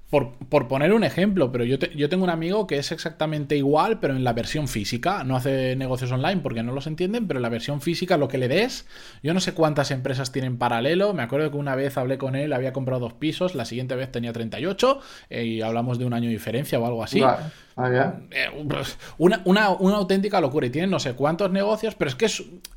Por, 0.10 0.68
poner 0.68 0.94
un 0.94 1.04
ejemplo, 1.04 1.52
pero 1.52 1.65
yo, 1.65 1.78
yo 1.78 2.10
tengo 2.10 2.24
un 2.24 2.30
amigo 2.30 2.68
que 2.68 2.78
es 2.78 2.91
exactamente 2.91 3.58
igual, 3.58 4.00
pero 4.00 4.15
en 4.15 4.24
la 4.24 4.34
versión 4.34 4.68
física. 4.68 5.24
No 5.24 5.36
hace 5.36 5.76
negocios 5.76 6.12
online 6.12 6.41
porque 6.41 6.63
no 6.63 6.74
los 6.74 6.88
entienden, 6.88 7.28
pero 7.28 7.39
en 7.39 7.41
la 7.41 7.50
versión 7.50 7.82
física 7.82 8.18
lo 8.18 8.28
que 8.28 8.38
le 8.38 8.48
des, 8.48 8.86
yo 9.24 9.34
no 9.34 9.39
sé 9.39 9.54
cuántas 9.54 9.91
empresas 9.91 10.32
tienen 10.32 10.58
paralelo. 10.58 11.13
Me 11.13 11.24
acuerdo 11.24 11.52
que 11.52 11.58
una 11.58 11.76
vez 11.76 11.98
hablé 11.98 12.18
con 12.18 12.36
él, 12.36 12.54
había 12.54 12.72
comprado 12.72 13.02
dos 13.02 13.13
pisos, 13.13 13.56
la 13.56 13.65
siguiente 13.65 13.96
vez 13.96 14.12
tenía 14.12 14.32
38 14.32 15.00
eh, 15.30 15.46
y 15.46 15.62
hablamos 15.62 16.00
de 16.00 16.06
un 16.06 16.13
año 16.13 16.28
de 16.28 16.34
diferencia 16.34 16.80
o 16.80 16.86
algo 16.86 17.04
así. 17.04 17.22
Ah, 17.78 18.20
eh, 18.32 18.48
una, 19.18 19.44
una, 19.46 19.96
auténtica 19.98 20.40
locura. 20.40 20.68
Y 20.68 20.70
tiene 20.70 20.88
no 20.88 21.00
sé 21.00 21.14
cuántos 21.14 21.52
negocios, 21.52 21.94
pero 21.96 22.10
es 22.10 22.16
que 22.16 22.28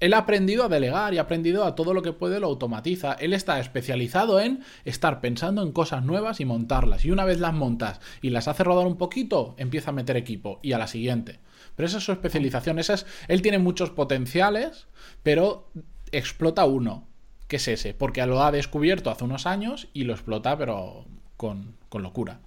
él 0.01 0.13
ha 0.13 0.19
aprendido 0.19 0.65
a 0.65 0.69
delegar 0.69 1.15
y 1.15 1.19
ha 1.19 1.23
aprendido 1.23 1.65
a 1.65 1.77
todo 1.77 1.95
lo 1.95 2.03
que 2.03 2.13
puede 2.13 2.41
lo 2.41 2.49
automatiza. 2.49 3.13
Él 3.13 3.33
está 3.33 3.61
especializado 3.61 4.41
en 4.41 4.65
estar 4.85 5.21
pensando 5.21 5.63
en 5.63 5.71
cosas 5.71 6.03
nuevas 6.05 6.41
y 6.41 6.45
montarlas. 6.45 7.05
Y 7.05 7.13
una 7.13 7.25
vez 7.25 7.39
las 7.39 7.55
montas 7.55 8.01
y 8.23 8.31
las 8.31 8.49
hace 8.49 8.65
rodar 8.65 8.89
un 8.89 8.97
poquito, 8.97 9.55
empieza 9.57 9.91
a 9.91 9.95
meter 9.95 10.17
equipo 10.17 10.59
y 10.63 10.73
a 10.73 10.79
la 10.79 10.89
siguiente. 10.89 11.39
Pero 11.77 11.87
esa 11.87 11.99
es 11.99 12.05
su 12.05 12.11
especialización. 12.11 12.81
Esa 12.81 12.95
es, 12.95 13.07
él 13.29 13.41
tiene 13.41 13.59
muchos 13.59 13.91
potenciales, 13.91 14.89
pero 15.23 15.69
explota 16.11 16.65
uno 16.65 17.07
que 17.47 17.57
es 17.57 17.69
ese, 17.69 17.95
porque 17.95 18.25
lo 18.27 18.43
ha 18.43 18.53
descubierto 18.53 19.11
hace 19.11 19.25
unos 19.25 19.47
años 19.47 19.89
y 19.95 20.05
lo 20.05 20.13
explota, 20.13 20.59
pero 20.59 21.07
con, 21.37 21.77
locura. 21.93 22.41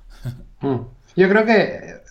Mm. 0.60 0.82
Yo 1.16 1.28
creo 1.30 1.46
que 1.46 2.02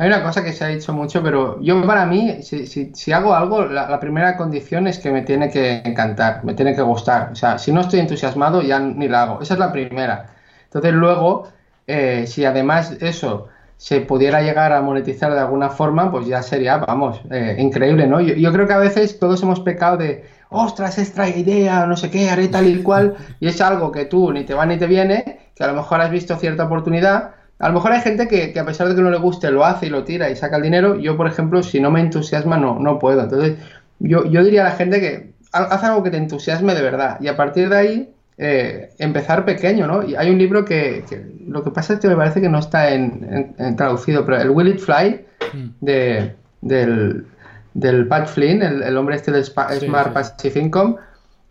hay 0.00 0.06
una 0.06 0.22
cosa 0.22 0.42
que 0.42 0.54
se 0.54 0.64
ha 0.64 0.68
dicho 0.68 0.94
mucho, 0.94 1.22
pero 1.22 1.60
yo 1.60 1.86
para 1.86 2.06
mí, 2.06 2.42
si, 2.42 3.12
hago 3.12 3.34
algo, 3.34 3.66
la, 3.66 4.00
primera 4.00 4.34
condición 4.34 4.86
es 4.86 4.98
que 4.98 5.10
me 5.10 5.20
tiene 5.20 5.50
que 5.50 5.82
encantar, 5.84 6.42
me 6.42 6.54
tiene 6.54 6.74
que 6.74 6.80
gustar. 6.80 7.32
O 7.32 7.34
sea, 7.34 7.58
si 7.58 7.70
no 7.70 7.82
estoy 7.82 8.00
entusiasmado, 8.00 8.62
ya 8.62 8.78
ni 8.78 9.08
la 9.08 9.24
hago. 9.24 9.42
Esa 9.42 9.52
es 9.54 9.60
la 9.60 9.70
primera. 9.70 10.30
Entonces 10.64 10.94
luego, 10.94 11.48
eh, 11.86 12.24
si 12.26 12.46
además 12.46 12.96
eso 13.02 13.48
se 13.76 14.00
pudiera 14.00 14.40
llegar 14.40 14.72
a 14.72 14.80
monetizar 14.80 15.34
de 15.34 15.40
alguna 15.40 15.68
forma, 15.68 16.10
pues 16.10 16.26
ya 16.26 16.42
sería, 16.42 16.78
vamos, 16.78 17.20
eh, 17.30 17.56
increíble, 17.58 18.06
¿no? 18.06 18.22
Yo, 18.22 18.52
creo 18.54 18.66
que 18.66 18.72
a 18.72 18.78
veces 18.78 19.18
todos 19.18 19.42
hemos 19.42 19.60
pecado 19.60 19.98
de, 19.98 20.24
ostras, 20.48 20.96
extra 20.96 21.28
idea, 21.28 21.84
no 21.84 21.98
sé 21.98 22.10
qué, 22.10 22.30
haré 22.30 22.48
tal 22.48 22.66
y 22.66 22.82
cual, 22.82 23.16
y 23.38 23.48
es 23.48 23.60
algo 23.60 23.92
que 23.92 24.06
tú 24.06 24.32
ni 24.32 24.44
te 24.44 24.54
va 24.54 24.64
ni 24.64 24.78
te 24.78 24.86
viene, 24.86 25.50
que 25.54 25.62
a 25.62 25.66
lo 25.66 25.74
mejor 25.74 26.00
has 26.00 26.10
visto 26.10 26.36
cierta 26.36 26.64
oportunidad. 26.64 27.39
A 27.60 27.68
lo 27.68 27.74
mejor 27.74 27.92
hay 27.92 28.00
gente 28.00 28.26
que, 28.26 28.58
a 28.58 28.64
pesar 28.64 28.88
de 28.88 28.94
que 28.94 29.02
no 29.02 29.10
le 29.10 29.18
guste, 29.18 29.50
lo 29.50 29.64
hace 29.64 29.86
y 29.86 29.90
lo 29.90 30.02
tira 30.04 30.30
y 30.30 30.36
saca 30.36 30.56
el 30.56 30.62
dinero. 30.62 30.98
Yo, 30.98 31.16
por 31.16 31.26
ejemplo, 31.26 31.62
si 31.62 31.78
no 31.78 31.90
me 31.90 32.00
entusiasma, 32.00 32.56
no, 32.56 32.78
no 32.78 32.98
puedo. 32.98 33.22
Entonces, 33.22 33.58
yo, 33.98 34.24
yo 34.24 34.42
diría 34.42 34.62
a 34.62 34.70
la 34.70 34.76
gente 34.76 34.98
que 35.00 35.32
haz 35.52 35.84
algo 35.84 36.02
que 36.02 36.10
te 36.10 36.16
entusiasme 36.16 36.74
de 36.74 36.82
verdad. 36.82 37.18
Y 37.20 37.28
a 37.28 37.36
partir 37.36 37.68
de 37.68 37.76
ahí, 37.76 38.14
eh, 38.38 38.88
empezar 38.98 39.44
pequeño, 39.44 39.86
¿no? 39.86 40.02
Y 40.02 40.16
hay 40.16 40.30
un 40.30 40.38
libro 40.38 40.64
que, 40.64 41.04
lo 41.46 41.62
que 41.62 41.70
pasa 41.70 41.94
es 41.94 42.00
que 42.00 42.08
me 42.08 42.16
parece 42.16 42.40
que 42.40 42.48
no 42.48 42.58
está 42.58 42.94
en, 42.94 43.54
traducido, 43.76 44.24
pero 44.24 44.40
el 44.40 44.48
Will 44.48 44.68
It 44.68 44.78
Fly 44.78 45.20
mm. 45.52 45.68
de, 45.82 46.34
del, 46.62 47.26
del 47.74 48.08
Pat 48.08 48.26
Flynn, 48.26 48.62
el, 48.62 48.96
hombre 48.96 49.16
este 49.16 49.32
del 49.32 49.44
Smart 49.44 50.14
Passive 50.14 50.58
Income, 50.58 50.96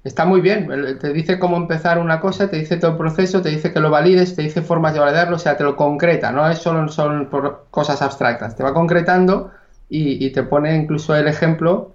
está 0.03 0.25
muy 0.25 0.41
bien. 0.41 0.67
Te 0.99 1.13
dice 1.13 1.39
cómo 1.39 1.57
empezar 1.57 1.99
una 1.99 2.19
cosa, 2.19 2.49
te 2.49 2.57
dice 2.57 2.77
todo 2.77 2.91
el 2.91 2.97
proceso, 2.97 3.41
te 3.41 3.49
dice 3.49 3.73
que 3.73 3.79
lo 3.79 3.89
valides, 3.89 4.35
te 4.35 4.41
dice 4.41 4.61
formas 4.61 4.93
de 4.93 4.99
validarlo, 4.99 5.35
o 5.35 5.39
sea, 5.39 5.57
te 5.57 5.63
lo 5.63 5.75
concreta, 5.75 6.31
no 6.31 6.49
es 6.49 6.59
solo 6.59 6.87
son 6.89 7.29
por 7.29 7.67
cosas 7.71 8.01
abstractas, 8.01 8.55
te 8.55 8.63
va 8.63 8.73
concretando 8.73 9.51
y, 9.89 10.25
y 10.25 10.31
te 10.31 10.43
pone 10.43 10.75
incluso 10.75 11.15
el 11.15 11.27
ejemplo 11.27 11.93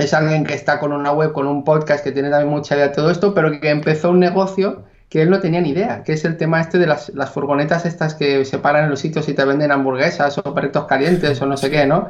es 0.00 0.14
alguien 0.14 0.44
que 0.44 0.54
está 0.54 0.78
con 0.78 0.92
una 0.92 1.12
web, 1.12 1.32
con 1.32 1.46
un 1.46 1.64
podcast, 1.64 2.02
que 2.02 2.12
tiene 2.12 2.30
también 2.30 2.50
mucha 2.50 2.74
idea 2.74 2.88
de 2.88 2.94
todo 2.94 3.10
esto, 3.10 3.34
pero 3.34 3.60
que 3.60 3.70
empezó 3.70 4.10
un 4.10 4.20
negocio 4.20 4.84
que 5.10 5.22
él 5.22 5.30
no 5.30 5.40
tenía 5.40 5.60
ni 5.60 5.70
idea, 5.70 6.02
que 6.04 6.12
es 6.12 6.24
el 6.24 6.36
tema 6.36 6.60
este 6.60 6.78
de 6.78 6.86
las, 6.86 7.10
furgonetas 7.32 7.84
estas 7.84 8.14
que 8.14 8.44
se 8.44 8.58
paran 8.58 8.84
en 8.84 8.90
los 8.90 9.00
sitios 9.00 9.28
y 9.28 9.34
te 9.34 9.44
venden 9.44 9.72
hamburguesas 9.72 10.38
o 10.38 10.54
perritos 10.54 10.86
calientes 10.86 11.42
o 11.42 11.46
no 11.46 11.56
sé 11.56 11.70
qué, 11.70 11.84
¿no? 11.84 12.08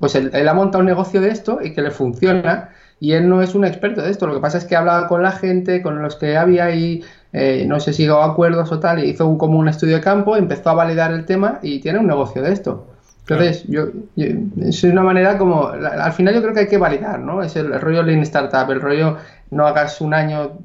Pues 0.00 0.16
él, 0.16 0.48
ha 0.48 0.54
montado 0.54 0.80
un 0.80 0.86
negocio 0.86 1.20
de 1.20 1.30
esto 1.30 1.60
y 1.62 1.72
que 1.72 1.82
le 1.82 1.92
funciona 1.92 2.70
y 3.00 3.12
él 3.12 3.28
no 3.28 3.42
es 3.42 3.54
un 3.54 3.64
experto 3.64 4.02
de 4.02 4.10
esto, 4.10 4.26
lo 4.26 4.34
que 4.34 4.40
pasa 4.40 4.58
es 4.58 4.64
que 4.64 4.76
hablaba 4.76 5.08
con 5.08 5.22
la 5.22 5.32
gente, 5.32 5.82
con 5.82 6.00
los 6.02 6.16
que 6.16 6.36
había 6.36 6.66
ahí, 6.66 7.02
eh, 7.32 7.64
no 7.66 7.80
sé 7.80 7.92
si 7.92 8.04
llegó 8.04 8.22
a 8.22 8.26
acuerdos 8.26 8.70
o 8.72 8.78
tal, 8.78 9.04
y 9.04 9.10
hizo 9.10 9.26
un, 9.26 9.36
como 9.36 9.58
un 9.58 9.68
estudio 9.68 9.96
de 9.96 10.00
campo, 10.00 10.36
empezó 10.36 10.70
a 10.70 10.74
validar 10.74 11.12
el 11.12 11.24
tema 11.24 11.58
y 11.62 11.80
tiene 11.80 11.98
un 11.98 12.06
negocio 12.06 12.42
de 12.42 12.52
esto. 12.52 12.86
Entonces, 13.26 13.64
yo, 13.68 13.86
es 14.16 14.84
una 14.84 15.02
manera 15.02 15.38
como, 15.38 15.68
al 15.68 16.12
final 16.12 16.34
yo 16.34 16.42
creo 16.42 16.52
que 16.52 16.60
hay 16.60 16.68
que 16.68 16.76
validar, 16.76 17.18
¿no? 17.18 17.42
Es 17.42 17.56
el, 17.56 17.80
rollo 17.80 18.02
Lean 18.02 18.20
Startup, 18.20 18.70
el 18.70 18.82
rollo 18.82 19.16
no 19.50 19.66
hagas 19.66 20.02
un 20.02 20.12
año 20.12 20.58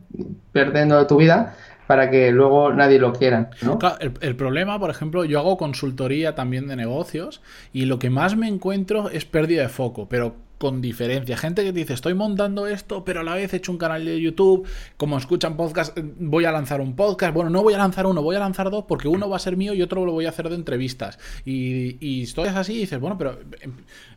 perdiendo 0.52 1.08
tu 1.08 1.18
vida 1.18 1.56
para 1.88 2.12
que 2.12 2.32
luego 2.32 2.72
nadie 2.74 3.00
lo 3.00 3.14
quiera, 3.14 3.50
¿no? 3.64 3.80
el, 4.00 4.14
el, 4.22 4.36
problema, 4.36 4.78
por 4.78 4.92
ejemplo, 4.92 5.26
yo 5.26 5.40
hago 5.40 5.58
consultoría 5.58 6.36
también 6.36 6.68
de 6.68 6.76
negocios 6.76 7.42
y 7.74 7.86
lo 7.86 7.98
que 7.98 8.12
más 8.12 8.36
me 8.36 8.48
encuentro 8.48 9.10
es 9.10 9.26
pérdida 9.26 9.64
de 9.64 9.70
foco, 9.70 10.08
pero 10.08 10.36
con 10.60 10.82
diferencia. 10.82 11.38
Gente 11.38 11.64
que 11.64 11.72
dice, 11.72 11.94
estoy 11.94 12.14
montando 12.14 12.68
esto, 12.68 13.06
pero 13.06 13.22
a 13.22 13.24
la 13.24 13.34
vez 13.34 13.54
he 13.54 13.58
hecho 13.58 13.72
un 13.72 13.78
canal 13.78 14.04
de 14.04 14.20
YouTube, 14.22 14.68
como 14.98 15.18
escuchan 15.18 15.56
podcast, 15.56 15.98
voy 16.18 16.44
a 16.44 16.52
lanzar 16.52 16.82
un 16.82 16.98
podcast. 16.98 17.34
Bueno, 17.34 17.50
no 17.50 17.64
voy 17.64 17.74
a 17.74 17.78
lanzar 17.78 18.06
uno, 18.06 18.22
voy 18.22 18.36
a 18.36 18.40
lanzar 18.40 18.70
dos, 18.70 18.84
porque 18.86 19.08
uno 19.08 19.30
va 19.30 19.38
a 19.38 19.40
ser 19.40 19.56
mío 19.56 19.74
y 19.74 19.82
otro 19.82 20.06
lo 20.06 20.12
voy 20.12 20.26
a 20.26 20.30
hacer 20.30 20.50
de 20.50 20.56
entrevistas. 20.56 21.18
Y, 21.46 21.98
y 22.06 22.24
estoy 22.24 22.50
así 22.50 22.74
y 22.74 22.80
dices, 22.80 23.00
bueno, 23.00 23.18
pero 23.18 23.40
em, 23.62 23.74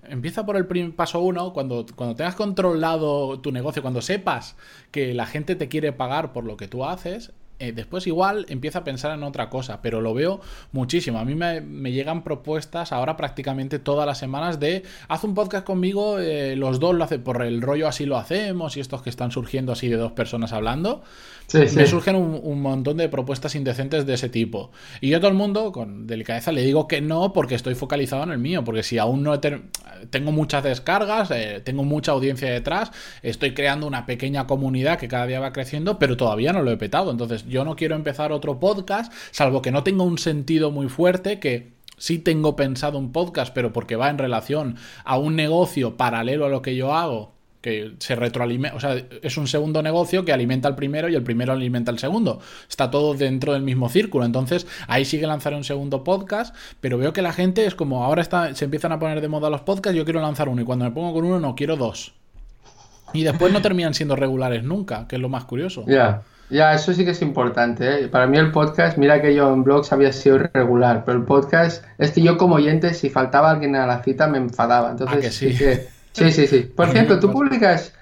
empieza 0.09 0.44
por 0.44 0.57
el 0.57 0.66
primer 0.66 0.96
paso 0.96 1.20
uno, 1.20 1.52
cuando, 1.52 1.87
cuando 1.94 2.16
tengas 2.16 2.35
controlado 2.35 3.40
tu 3.40 3.52
negocio, 3.52 3.81
cuando 3.81 4.02
sepas 4.02 4.57
que 4.90 5.14
la 5.14 5.26
gente 5.26 5.55
te 5.55 5.68
quiere 5.68 5.92
pagar 5.92 6.33
por 6.33 6.44
lo 6.44 6.57
que 6.57 6.66
tú 6.66 6.85
haces, 6.85 7.33
eh, 7.62 7.70
después 7.70 8.09
igual 8.09 8.44
empieza 8.48 8.81
a 8.81 8.85
pensar 8.85 9.16
en 9.16 9.22
otra 9.22 9.48
cosa, 9.48 9.81
pero 9.83 10.01
lo 10.01 10.14
veo 10.14 10.40
muchísimo. 10.72 11.20
A 11.20 11.25
mí 11.25 11.37
me, 11.37 11.92
llegan 11.92 12.25
propuestas 12.25 12.90
ahora 12.90 13.16
prácticamente 13.16 13.79
todas 13.79 14.05
las 14.05 14.18
semanas 14.18 14.59
de 14.59 14.83
haz 15.07 15.22
un 15.22 15.35
podcast 15.35 15.64
conmigo, 15.64 16.18
eh, 16.18 16.57
los 16.57 16.81
dos 16.81 16.96
lo 16.96 17.05
hacen 17.05 17.22
por 17.22 17.40
el 17.40 17.62
rollo 17.62 17.87
así 17.87 18.05
lo 18.05 18.16
hacemos 18.16 18.77
y 18.77 18.81
estos 18.81 19.03
que 19.03 19.11
están 19.11 19.31
surgiendo 19.31 19.70
así 19.70 19.87
de 19.87 19.96
dos 19.96 20.11
personas 20.11 20.53
hablando. 20.53 21.05
Me 21.54 21.86
surgen 21.86 22.16
un, 22.16 22.62
montón 22.62 22.96
de 22.96 23.08
propuestas 23.08 23.54
indecentes 23.54 24.06
de 24.06 24.14
ese 24.14 24.28
tipo. 24.28 24.70
Y 25.00 25.10
yo 25.10 25.18
a 25.18 25.20
todo 25.20 25.30
el 25.30 25.36
mundo, 25.36 25.72
con 25.72 26.06
delicadeza, 26.06 26.52
le 26.52 26.62
digo 26.62 26.88
que 26.88 27.00
no 27.00 27.32
porque 27.32 27.54
estoy 27.54 27.74
focalizado 27.74 28.22
en 28.24 28.30
el 28.30 28.38
mío, 28.38 28.64
porque 28.64 28.82
si 28.82 28.98
aún 28.98 29.22
no 29.22 29.38
tengo 29.40 30.32
muchas 30.32 30.64
descargas, 30.64 31.30
eh, 31.30 31.60
tengo 31.64 31.84
mucha 31.84 32.12
audiencia 32.12 32.50
detrás, 32.50 32.92
estoy 33.22 33.54
creando 33.54 33.86
una 33.86 34.06
pequeña 34.06 34.46
comunidad 34.46 34.98
que 34.98 35.08
cada 35.08 35.26
día 35.26 35.40
va 35.40 35.52
creciendo, 35.52 35.98
pero 35.98 36.16
todavía 36.16 36.52
no 36.52 36.62
lo 36.62 36.70
he 36.70 36.76
petado. 36.76 37.10
Entonces 37.10 37.46
yo 37.48 37.64
no 37.64 37.76
quiero 37.76 37.94
empezar 37.94 38.32
otro 38.32 38.60
podcast, 38.60 39.12
salvo 39.30 39.62
que 39.62 39.72
no 39.72 39.82
tenga 39.82 40.04
un 40.04 40.18
sentido 40.18 40.70
muy 40.70 40.88
fuerte, 40.88 41.38
que 41.38 41.72
sí 41.98 42.18
tengo 42.18 42.56
pensado 42.56 42.98
un 42.98 43.12
podcast, 43.12 43.54
pero 43.54 43.72
porque 43.72 43.96
va 43.96 44.10
en 44.10 44.18
relación 44.18 44.76
a 45.04 45.18
un 45.18 45.36
negocio 45.36 45.96
paralelo 45.96 46.46
a 46.46 46.48
lo 46.48 46.62
que 46.62 46.74
yo 46.74 46.94
hago, 46.94 47.32
que 47.62 47.94
se 48.01 48.16
retroalimenta, 48.16 48.77
o 48.77 48.81
sea, 48.81 48.96
es 49.22 49.37
un 49.37 49.46
segundo 49.46 49.83
negocio 49.83 50.25
que 50.25 50.33
alimenta 50.33 50.68
al 50.68 50.75
primero 50.75 51.09
y 51.09 51.14
el 51.14 51.22
primero 51.22 51.53
alimenta 51.53 51.92
al 51.92 51.98
segundo. 51.98 52.40
Está 52.68 52.90
todo 52.90 53.14
dentro 53.14 53.53
del 53.53 53.62
mismo 53.62 53.88
círculo. 53.88 54.25
Entonces, 54.25 54.66
ahí 54.88 55.05
sí 55.05 55.20
que 55.20 55.27
lanzaré 55.29 55.57
un 55.57 55.64
segundo 55.64 56.03
podcast, 56.03 56.55
pero 56.81 56.98
veo 56.98 57.12
que 57.12 57.22
la 57.22 57.33
gente 57.33 57.64
es 57.64 57.75
como 57.77 58.05
ahora 58.05 58.20
está, 58.20 58.55
se 58.55 58.64
empiezan 58.64 58.92
a 58.92 58.98
poner 58.98 59.20
de 59.20 59.29
moda 59.29 59.48
los 59.48 59.62
podcasts, 59.62 59.96
yo 59.96 60.05
quiero 60.05 60.20
lanzar 60.20 60.48
uno 60.48 60.61
y 60.61 60.64
cuando 60.64 60.85
me 60.85 60.90
pongo 60.90 61.14
con 61.14 61.25
uno 61.25 61.38
no 61.38 61.55
quiero 61.55 61.77
dos. 61.77 62.14
Y 63.12 63.22
después 63.22 63.53
no 63.53 63.62
terminan 63.62 63.94
siendo 63.94 64.16
regulares 64.16 64.64
nunca, 64.64 65.07
que 65.07 65.16
es 65.16 65.22
lo 65.22 65.29
más 65.29 65.44
curioso. 65.44 65.85
Ya. 65.87 66.22
Ya, 66.51 66.75
eso 66.75 66.92
sí 66.92 67.05
que 67.07 67.12
es 67.12 67.22
importante. 67.22 68.05
¿eh? 68.05 68.09
Para 68.09 68.27
mí 68.27 68.37
el 68.37 68.53
podcast, 68.53 68.98
mira 68.98 69.22
que 69.22 69.35
yo 69.35 69.51
en 69.55 69.64
blogs 69.64 69.90
había 69.90 70.12
sido 70.12 70.38
regular, 70.38 71.03
pero 71.07 71.16
el 71.16 71.25
podcast 71.25 71.83
es 71.96 72.11
que 72.11 72.20
yo 72.20 72.37
como 72.37 72.57
oyente, 72.57 72.92
si 72.92 73.09
faltaba 73.09 73.51
alguien 73.51 73.75
a 73.75 73.87
la 73.87 74.03
cita, 74.03 74.27
me 74.27 74.37
enfadaba. 74.37 74.90
Entonces, 74.90 75.27
ah, 75.27 75.31
sí? 75.31 75.55
sí, 75.55 75.64
sí, 76.12 76.46
sí. 76.46 76.61
Por 76.61 76.88
cierto, 76.90 77.18
tú 77.18 77.31
publicas 77.31 77.94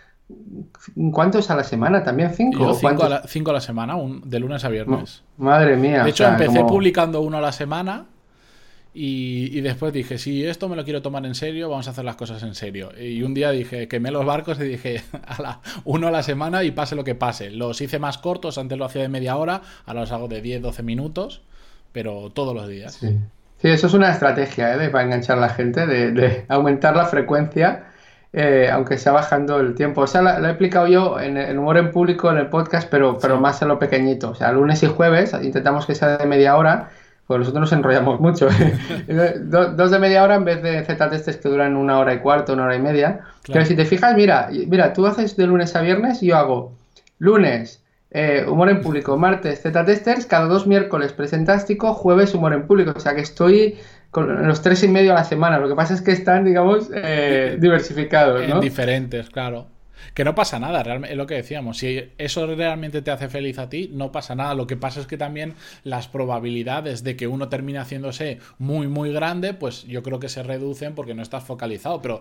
¿Cuántos 1.12 1.50
a 1.50 1.56
la 1.56 1.64
semana? 1.64 2.02
¿También 2.02 2.32
cinco? 2.34 2.74
cinco, 2.74 3.04
a 3.04 3.08
la, 3.08 3.22
cinco, 3.26 3.50
a 3.50 3.54
la, 3.54 3.60
semana, 3.60 3.96
un, 3.96 4.28
de 4.28 4.40
lunes 4.40 4.64
a 4.64 4.68
viernes. 4.68 5.22
Madre 5.36 5.76
mía. 5.76 6.04
De 6.04 6.10
hecho, 6.10 6.26
empecé 6.26 6.64
publicando 6.64 7.20
uno 7.20 7.38
a 7.38 7.40
la 7.40 7.52
semana 7.52 8.06
y, 8.92 9.60
después 9.60 9.92
dije, 9.92 10.18
si 10.18 10.44
esto 10.44 10.68
me 10.68 10.74
lo 10.74 10.84
quiero 10.84 11.00
tomar 11.00 11.24
en 11.24 11.34
serio, 11.34 11.68
vamos 11.68 11.86
a 11.86 11.90
hacer 11.90 12.04
las 12.04 12.16
cosas 12.16 12.42
en 12.42 12.54
serio. 12.54 12.90
Y 12.98 13.22
un 13.22 13.34
día 13.34 13.50
dije, 13.50 13.86
quemé 13.88 14.10
los 14.10 14.24
barcos 14.24 14.58
y 14.60 14.64
dije, 14.64 15.02
a 15.26 15.40
la, 15.40 15.60
uno 15.84 16.08
a 16.08 16.10
la 16.10 16.22
semana 16.22 16.64
y 16.64 16.72
pase 16.72 16.96
lo 16.96 17.04
que 17.04 17.14
pase. 17.14 17.50
Los 17.50 17.80
hice 17.80 17.98
más 17.98 18.18
cortos, 18.18 18.58
antes 18.58 18.76
lo 18.76 18.84
hacía 18.84 19.02
de 19.02 19.08
media 19.08 19.36
hora, 19.36 19.62
ahora 19.86 20.00
los 20.00 20.12
hago 20.12 20.28
de 20.28 20.40
10, 20.40 20.62
12 20.62 20.82
minutos, 20.82 21.42
pero 21.92 22.30
todos 22.30 22.54
los 22.54 22.68
días. 22.68 22.94
Sí, 22.94 23.68
eso 23.68 23.86
es 23.86 23.94
una 23.94 24.10
estrategia 24.10 24.74
¿eh? 24.74 24.88
para 24.88 25.04
enganchar 25.04 25.38
a 25.38 25.42
la 25.42 25.50
gente, 25.50 25.86
de, 25.86 26.44
aumentar 26.48 26.96
la 26.96 27.06
frecuencia. 27.06 27.89
Eh, 28.32 28.68
aunque 28.72 28.96
sea 28.96 29.12
bajando 29.12 29.58
el 29.58 29.74
tiempo. 29.74 30.02
O 30.02 30.06
sea, 30.06 30.22
lo, 30.22 30.46
he 30.46 30.50
explicado 30.50 30.86
yo 30.86 31.18
en 31.18 31.36
el 31.36 31.58
humor 31.58 31.78
en 31.78 31.90
público, 31.90 32.30
en 32.30 32.38
el 32.38 32.46
podcast, 32.46 32.88
pero, 32.88 33.18
pero 33.18 33.40
más 33.40 33.60
en 33.62 33.68
lo 33.68 33.78
pequeñito. 33.78 34.30
O 34.30 34.34
sea, 34.34 34.52
lunes 34.52 34.82
y 34.84 34.86
jueves 34.86 35.34
intentamos 35.42 35.84
que 35.84 35.96
sea 35.96 36.16
de 36.16 36.26
media 36.26 36.56
hora 36.56 36.90
pues 37.30 37.38
nosotros 37.38 37.60
nos 37.60 37.72
enrollamos 37.72 38.18
mucho. 38.26 38.48
Dos 39.44 39.90
de 39.92 39.98
media 40.00 40.24
hora 40.24 40.34
en 40.34 40.44
vez 40.44 40.64
de 40.64 40.84
Z-testes 40.84 41.36
que 41.36 41.48
duran 41.48 41.76
una 41.76 42.00
hora 42.00 42.12
y 42.12 42.18
cuarto, 42.18 42.54
una 42.54 42.64
hora 42.64 42.74
y 42.74 42.80
media. 42.80 43.20
Pero 43.46 43.64
si 43.64 43.76
te 43.76 43.84
fijas, 43.84 44.16
mira, 44.16 44.48
mira, 44.66 44.92
tú 44.92 45.06
haces 45.06 45.36
de 45.36 45.46
lunes 45.46 45.76
a 45.76 45.80
viernes 45.80 46.24
y 46.24 46.26
yo 46.26 46.36
hago 46.36 46.72
lunes, 47.20 47.84
eh, 48.10 48.44
humor 48.48 48.68
en 48.68 48.80
público, 48.80 49.16
martes, 49.16 49.62
Z-testers, 49.62 50.26
cada 50.26 50.46
dos 50.46 50.66
miércoles 50.66 51.12
presentástico, 51.12 51.94
jueves, 51.94 52.34
humor 52.34 52.52
en 52.52 52.66
público. 52.66 52.94
O 52.96 53.00
sea 53.00 53.14
que 53.14 53.20
estoy 53.20 53.78
con 54.10 54.46
los 54.46 54.62
tres 54.62 54.82
y 54.82 54.88
medio 54.88 55.12
a 55.12 55.14
la 55.14 55.24
semana. 55.24 55.58
Lo 55.58 55.68
que 55.68 55.74
pasa 55.74 55.94
es 55.94 56.02
que 56.02 56.12
están, 56.12 56.44
digamos, 56.44 56.90
eh, 56.94 57.56
diversificados. 57.60 58.46
¿no? 58.48 58.60
diferentes, 58.60 59.30
claro. 59.30 59.68
Que 60.14 60.24
no 60.24 60.34
pasa 60.34 60.58
nada, 60.58 60.82
realmente, 60.82 61.12
es 61.12 61.18
lo 61.18 61.26
que 61.26 61.34
decíamos. 61.34 61.78
Si 61.78 62.10
eso 62.18 62.46
realmente 62.46 63.02
te 63.02 63.10
hace 63.10 63.28
feliz 63.28 63.58
a 63.58 63.68
ti, 63.68 63.90
no 63.92 64.10
pasa 64.10 64.34
nada. 64.34 64.54
Lo 64.54 64.66
que 64.66 64.76
pasa 64.76 65.00
es 65.00 65.06
que 65.06 65.16
también 65.16 65.54
las 65.84 66.08
probabilidades 66.08 67.04
de 67.04 67.16
que 67.16 67.26
uno 67.26 67.48
termine 67.48 67.78
haciéndose 67.78 68.38
muy, 68.58 68.88
muy 68.88 69.12
grande, 69.12 69.54
pues 69.54 69.84
yo 69.84 70.02
creo 70.02 70.18
que 70.18 70.28
se 70.28 70.42
reducen 70.42 70.94
porque 70.94 71.14
no 71.14 71.22
estás 71.22 71.44
focalizado. 71.44 72.02
Pero, 72.02 72.20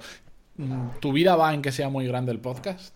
mm, 0.57 0.99
¿tu 0.99 1.13
vida 1.13 1.35
va 1.35 1.53
en 1.53 1.61
que 1.61 1.71
sea 1.71 1.89
muy 1.89 2.05
grande 2.05 2.31
el 2.31 2.39
podcast? 2.39 2.93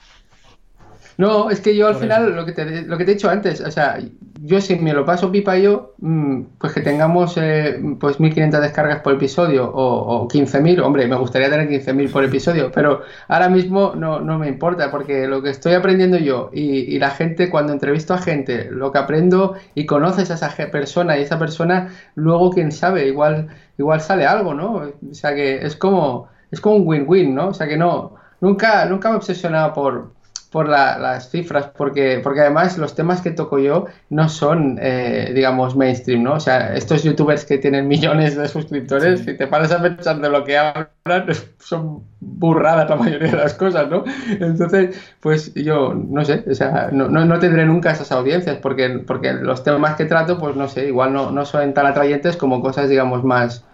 No, 1.18 1.50
es 1.50 1.62
que 1.62 1.76
yo 1.76 1.88
al 1.88 1.96
final, 1.96 2.36
lo 2.36 2.46
que, 2.46 2.54
te, 2.54 2.82
lo 2.84 2.98
que 2.98 3.06
te 3.06 3.12
he 3.12 3.14
dicho 3.16 3.30
antes, 3.30 3.62
o 3.62 3.72
sea, 3.72 4.00
yo 4.42 4.60
si 4.60 4.76
me 4.76 4.94
lo 4.94 5.06
paso 5.06 5.32
pipa 5.32 5.58
yo, 5.58 5.94
mm, 6.00 6.42
pues 6.58 6.74
que 6.74 6.82
tengamos 6.82 7.38
eh, 7.38 7.80
pues 8.00 8.20
1500 8.20 8.62
descargas 8.62 9.00
por 9.02 9.14
episodio 9.14 9.70
o, 9.70 10.24
o 10.24 10.28
15.000, 10.28 10.82
hombre, 10.82 11.08
me 11.08 11.16
gustaría 11.16 11.50
tener 11.50 11.70
15.000 11.70 12.12
por 12.12 12.24
episodio, 12.26 12.72
pero 12.74 13.04
ahora 13.28 13.48
mismo 13.48 13.94
no, 13.96 14.20
no, 14.20 14.40
me 14.40 14.48
importa, 14.48 14.92
porque 14.92 15.28
lo 15.28 15.42
que 15.42 15.50
estoy 15.50 15.74
aprendiendo 15.74 16.18
yo 16.18 16.50
y, 16.52 16.94
y, 16.94 17.00
la 17.00 17.12
gente, 17.12 17.50
cuando 17.50 17.72
entrevisto 17.74 18.14
a 18.14 18.18
gente, 18.18 18.70
lo 18.70 18.92
que 18.92 19.00
aprendo 19.00 19.56
y 19.76 19.86
conoces 19.86 20.30
a 20.32 20.34
esa 20.34 20.50
persona 20.72 21.18
y 21.18 21.22
esa 21.22 21.40
persona, 21.40 21.94
luego 22.16 22.52
quién 22.52 22.72
sabe, 22.72 23.08
igual, 23.08 23.48
igual 23.78 24.02
sale 24.02 24.26
algo, 24.26 24.54
¿no? 24.54 24.92
O 25.10 25.14
sea 25.14 25.34
que 25.36 25.66
es 25.66 25.76
como, 25.76 26.28
es 26.52 26.60
como 26.60 26.76
un 26.78 26.88
win-win, 26.88 27.34
¿no? 27.34 27.50
O 27.50 27.54
sea 27.54 27.68
que 27.68 27.78
no, 27.78 28.16
nunca, 28.42 28.86
nunca 28.86 29.10
me 29.10 29.16
he 29.16 29.18
obsesionado 29.18 29.74
por 29.74 30.12
por 30.54 30.70
las 30.70 31.32
cifras, 31.32 31.72
porque, 31.76 32.20
porque 32.24 32.42
además 32.42 32.78
los 32.78 32.94
temas 32.94 33.22
que 33.22 33.32
toco 33.32 33.58
yo 33.58 33.88
no 34.12 34.30
son, 34.30 34.78
eh, 34.80 35.32
digamos, 35.34 35.76
mainstream, 35.76 36.22
¿no? 36.22 36.34
O 36.34 36.40
sea, 36.40 36.76
estos 36.76 37.02
youtubers 37.02 37.44
que 37.44 37.58
tienen 37.58 37.88
millones 37.88 38.36
de 38.36 38.48
suscriptores, 38.48 39.22
si 39.22 39.36
te 39.36 39.48
paras 39.48 39.72
a 39.72 39.82
pensar 39.82 40.22
de 40.22 40.30
lo 40.30 40.44
que 40.44 40.60
hablan, 40.60 40.86
son 41.58 42.04
burradas 42.20 42.88
la 42.88 42.96
mayoría 42.96 43.32
de 43.32 43.38
las 43.38 43.56
cosas, 43.56 43.90
¿no? 43.90 44.04
Entonces, 44.30 44.96
pues 45.22 45.56
yo, 45.56 45.96
no 45.96 46.24
sé, 46.24 46.46
o 46.48 46.54
sea, 46.54 46.90
no, 46.92 47.10
no, 47.10 47.40
tendré 47.40 47.66
nunca 47.66 47.92
esas 47.92 48.12
audiencias, 48.12 48.58
porque, 48.58 48.90
porque 49.08 49.34
los 49.34 49.64
temas 49.64 49.96
que 49.96 50.06
trato, 50.06 50.38
pues 50.38 50.56
no 50.56 50.68
sé, 50.68 50.88
igual 50.88 51.14
no, 51.14 51.32
no 51.32 51.46
son 51.46 51.74
tan 51.74 51.88
atrayentes 51.88 52.38
como 52.38 52.62
cosas, 52.62 52.90
digamos, 52.90 53.24
más, 53.24 53.66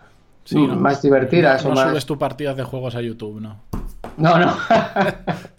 más 0.56 1.02
divertidas. 1.02 1.66
No, 1.66 1.72
o 1.72 1.76
más... 1.76 1.90
subes 1.90 2.06
tu 2.06 2.18
partidas 2.18 2.56
de 2.56 2.64
juegos 2.64 2.96
a 2.96 3.02
YouTube, 3.02 3.42
¿no? 3.42 3.58
No, 4.16 4.40
no. 4.40 4.56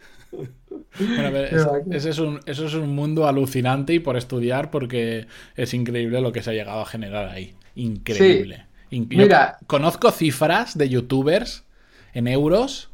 Bueno, 1.00 1.36
ese 1.90 2.10
es 2.10 2.18
un, 2.18 2.40
eso 2.46 2.66
es 2.66 2.74
un 2.74 2.94
mundo 2.94 3.26
alucinante 3.26 3.94
y 3.94 3.98
por 3.98 4.16
estudiar 4.16 4.70
porque 4.70 5.26
es 5.56 5.74
increíble 5.74 6.20
lo 6.20 6.32
que 6.32 6.42
se 6.42 6.50
ha 6.50 6.54
llegado 6.54 6.80
a 6.80 6.86
generar 6.86 7.28
ahí. 7.28 7.54
Increíble. 7.74 8.66
Mira. 8.90 9.58
conozco 9.66 10.10
cifras 10.10 10.76
de 10.76 10.88
youtubers 10.88 11.64
en 12.12 12.26
euros 12.26 12.90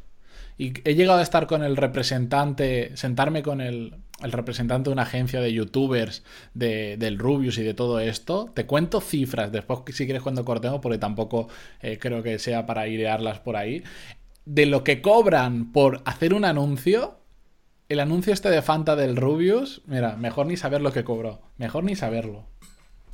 y 0.57 0.73
he 0.89 0.95
llegado 0.95 1.19
a 1.19 1.23
estar 1.23 1.47
con 1.47 1.63
el 1.63 1.77
representante, 1.77 2.95
sentarme 2.95 3.43
con 3.43 3.61
el, 3.61 3.93
representante 4.19 4.89
de 4.89 4.93
una 4.93 5.03
agencia 5.03 5.39
de 5.41 5.53
youtubers 5.53 6.23
de, 6.55 6.97
del 6.97 7.19
Rubius 7.19 7.59
y 7.59 7.63
de 7.63 7.75
todo 7.75 7.99
esto. 7.99 8.49
Te 8.55 8.65
cuento 8.65 8.99
cifras 8.99 9.51
después 9.51 9.81
si 9.93 10.05
quieres 10.05 10.23
cuando 10.23 10.43
cortemos 10.43 10.79
porque 10.81 10.97
tampoco 10.97 11.49
eh, 11.81 11.99
creo 11.99 12.23
que 12.23 12.39
sea 12.39 12.65
para 12.65 12.87
idearlas 12.87 13.39
por 13.39 13.55
ahí. 13.55 13.83
De 14.45 14.65
lo 14.65 14.83
que 14.83 15.01
cobran 15.01 15.71
por 15.71 16.01
hacer 16.05 16.33
un 16.33 16.45
anuncio 16.45 17.19
el 17.89 17.99
anuncio 17.99 18.33
este 18.33 18.49
de 18.49 18.61
Fanta 18.61 18.95
del 18.95 19.15
Rubius, 19.15 19.81
mira, 19.85 20.15
mejor 20.15 20.47
ni 20.47 20.57
saber 20.57 20.81
lo 20.81 20.91
que 20.91 21.03
cobró. 21.03 21.39
Mejor 21.57 21.83
ni 21.83 21.95
saberlo. 21.95 22.43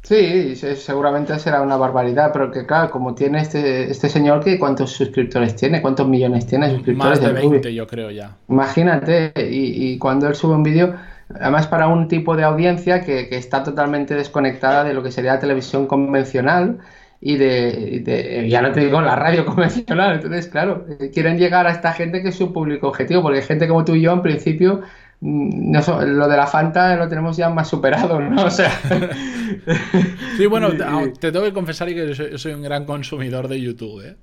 Sí, 0.03 0.55
seguramente 0.57 1.39
será 1.39 1.61
una 1.61 1.77
barbaridad, 1.77 2.31
pero 2.33 2.51
que 2.51 2.65
claro, 2.65 2.91
como 2.91 3.15
tiene 3.15 3.39
este, 3.39 3.89
este 3.89 4.09
señor, 4.09 4.43
que 4.43 4.59
¿cuántos 4.59 4.91
suscriptores 4.91 5.55
tiene? 5.55 5.81
¿Cuántos 5.81 6.09
millones 6.09 6.45
tiene 6.45 6.69
suscriptores? 6.69 7.21
Más 7.21 7.33
de 7.33 7.33
20, 7.33 7.73
yo 7.73 7.87
creo 7.87 8.11
ya. 8.11 8.35
Imagínate, 8.49 9.31
y, 9.37 9.97
cuando 9.99 10.27
él 10.27 10.35
sube 10.35 10.55
un 10.55 10.63
vídeo, 10.63 10.93
además 11.33 11.67
para 11.67 11.87
un 11.87 12.09
tipo 12.09 12.35
de 12.35 12.43
audiencia 12.43 13.01
que, 13.01 13.29
que, 13.29 13.37
está 13.37 13.63
totalmente 13.63 14.13
desconectada 14.13 14.83
de 14.83 14.93
lo 14.93 15.03
que 15.03 15.11
sería 15.11 15.35
la 15.35 15.39
televisión 15.39 15.87
convencional, 15.87 16.79
y 17.25 17.37
de, 17.37 18.47
ya 18.49 18.61
no 18.61 18.73
te 18.73 18.81
digo 18.81 18.99
la 19.01 19.15
radio 19.15 19.45
convencional. 19.45 20.15
Entonces, 20.15 20.47
claro, 20.47 20.85
eh, 20.99 21.09
quieren 21.09 21.37
llegar 21.37 21.65
a 21.67 21.71
esta 21.71 21.93
gente 21.93 22.21
que 22.21 22.29
es 22.29 22.35
su 22.35 22.51
público 22.51 22.89
objetivo, 22.89 23.21
porque 23.21 23.41
gente 23.41 23.67
como 23.67 23.85
tú 23.85 23.95
y 23.95 24.01
yo, 24.01 24.11
en 24.11 24.21
principio, 24.21 24.81
mm, 25.21 25.73
lo 26.05 26.27
de 26.27 26.37
la 26.37 26.47
Fanta 26.47 26.97
lo 26.97 27.07
tenemos 27.07 27.37
ya 27.37 27.49
más 27.49 27.69
superado, 27.69 28.19
¿no? 28.19 28.43
O 28.45 28.49
sea. 28.49 28.71
sí, 30.37 30.45
bueno, 30.47 30.71
te, 31.17 31.31
tengo 31.31 31.45
que 31.45 31.53
confesar 31.53 31.87
que 31.87 32.13
yo 32.13 32.37
soy, 32.37 32.53
un 32.53 32.61
gran 32.61 32.83
consumidor 32.83 33.47
de 33.47 33.61
YouTube, 33.61 34.05
¿eh? 34.05 34.17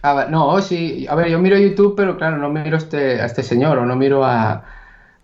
A 0.00 0.14
ver, 0.14 0.30
no, 0.30 0.60
sí, 0.62 1.06
a 1.08 1.14
ver, 1.14 1.28
yo 1.28 1.38
miro 1.38 1.58
YouTube, 1.58 1.94
pero 1.94 2.16
claro, 2.16 2.38
no 2.38 2.48
miro 2.50 2.78
este, 2.78 3.20
a 3.20 3.26
este 3.26 3.42
señor 3.42 3.78
o 3.78 3.86
no 3.86 3.96
miro 3.96 4.24
a, 4.24 4.64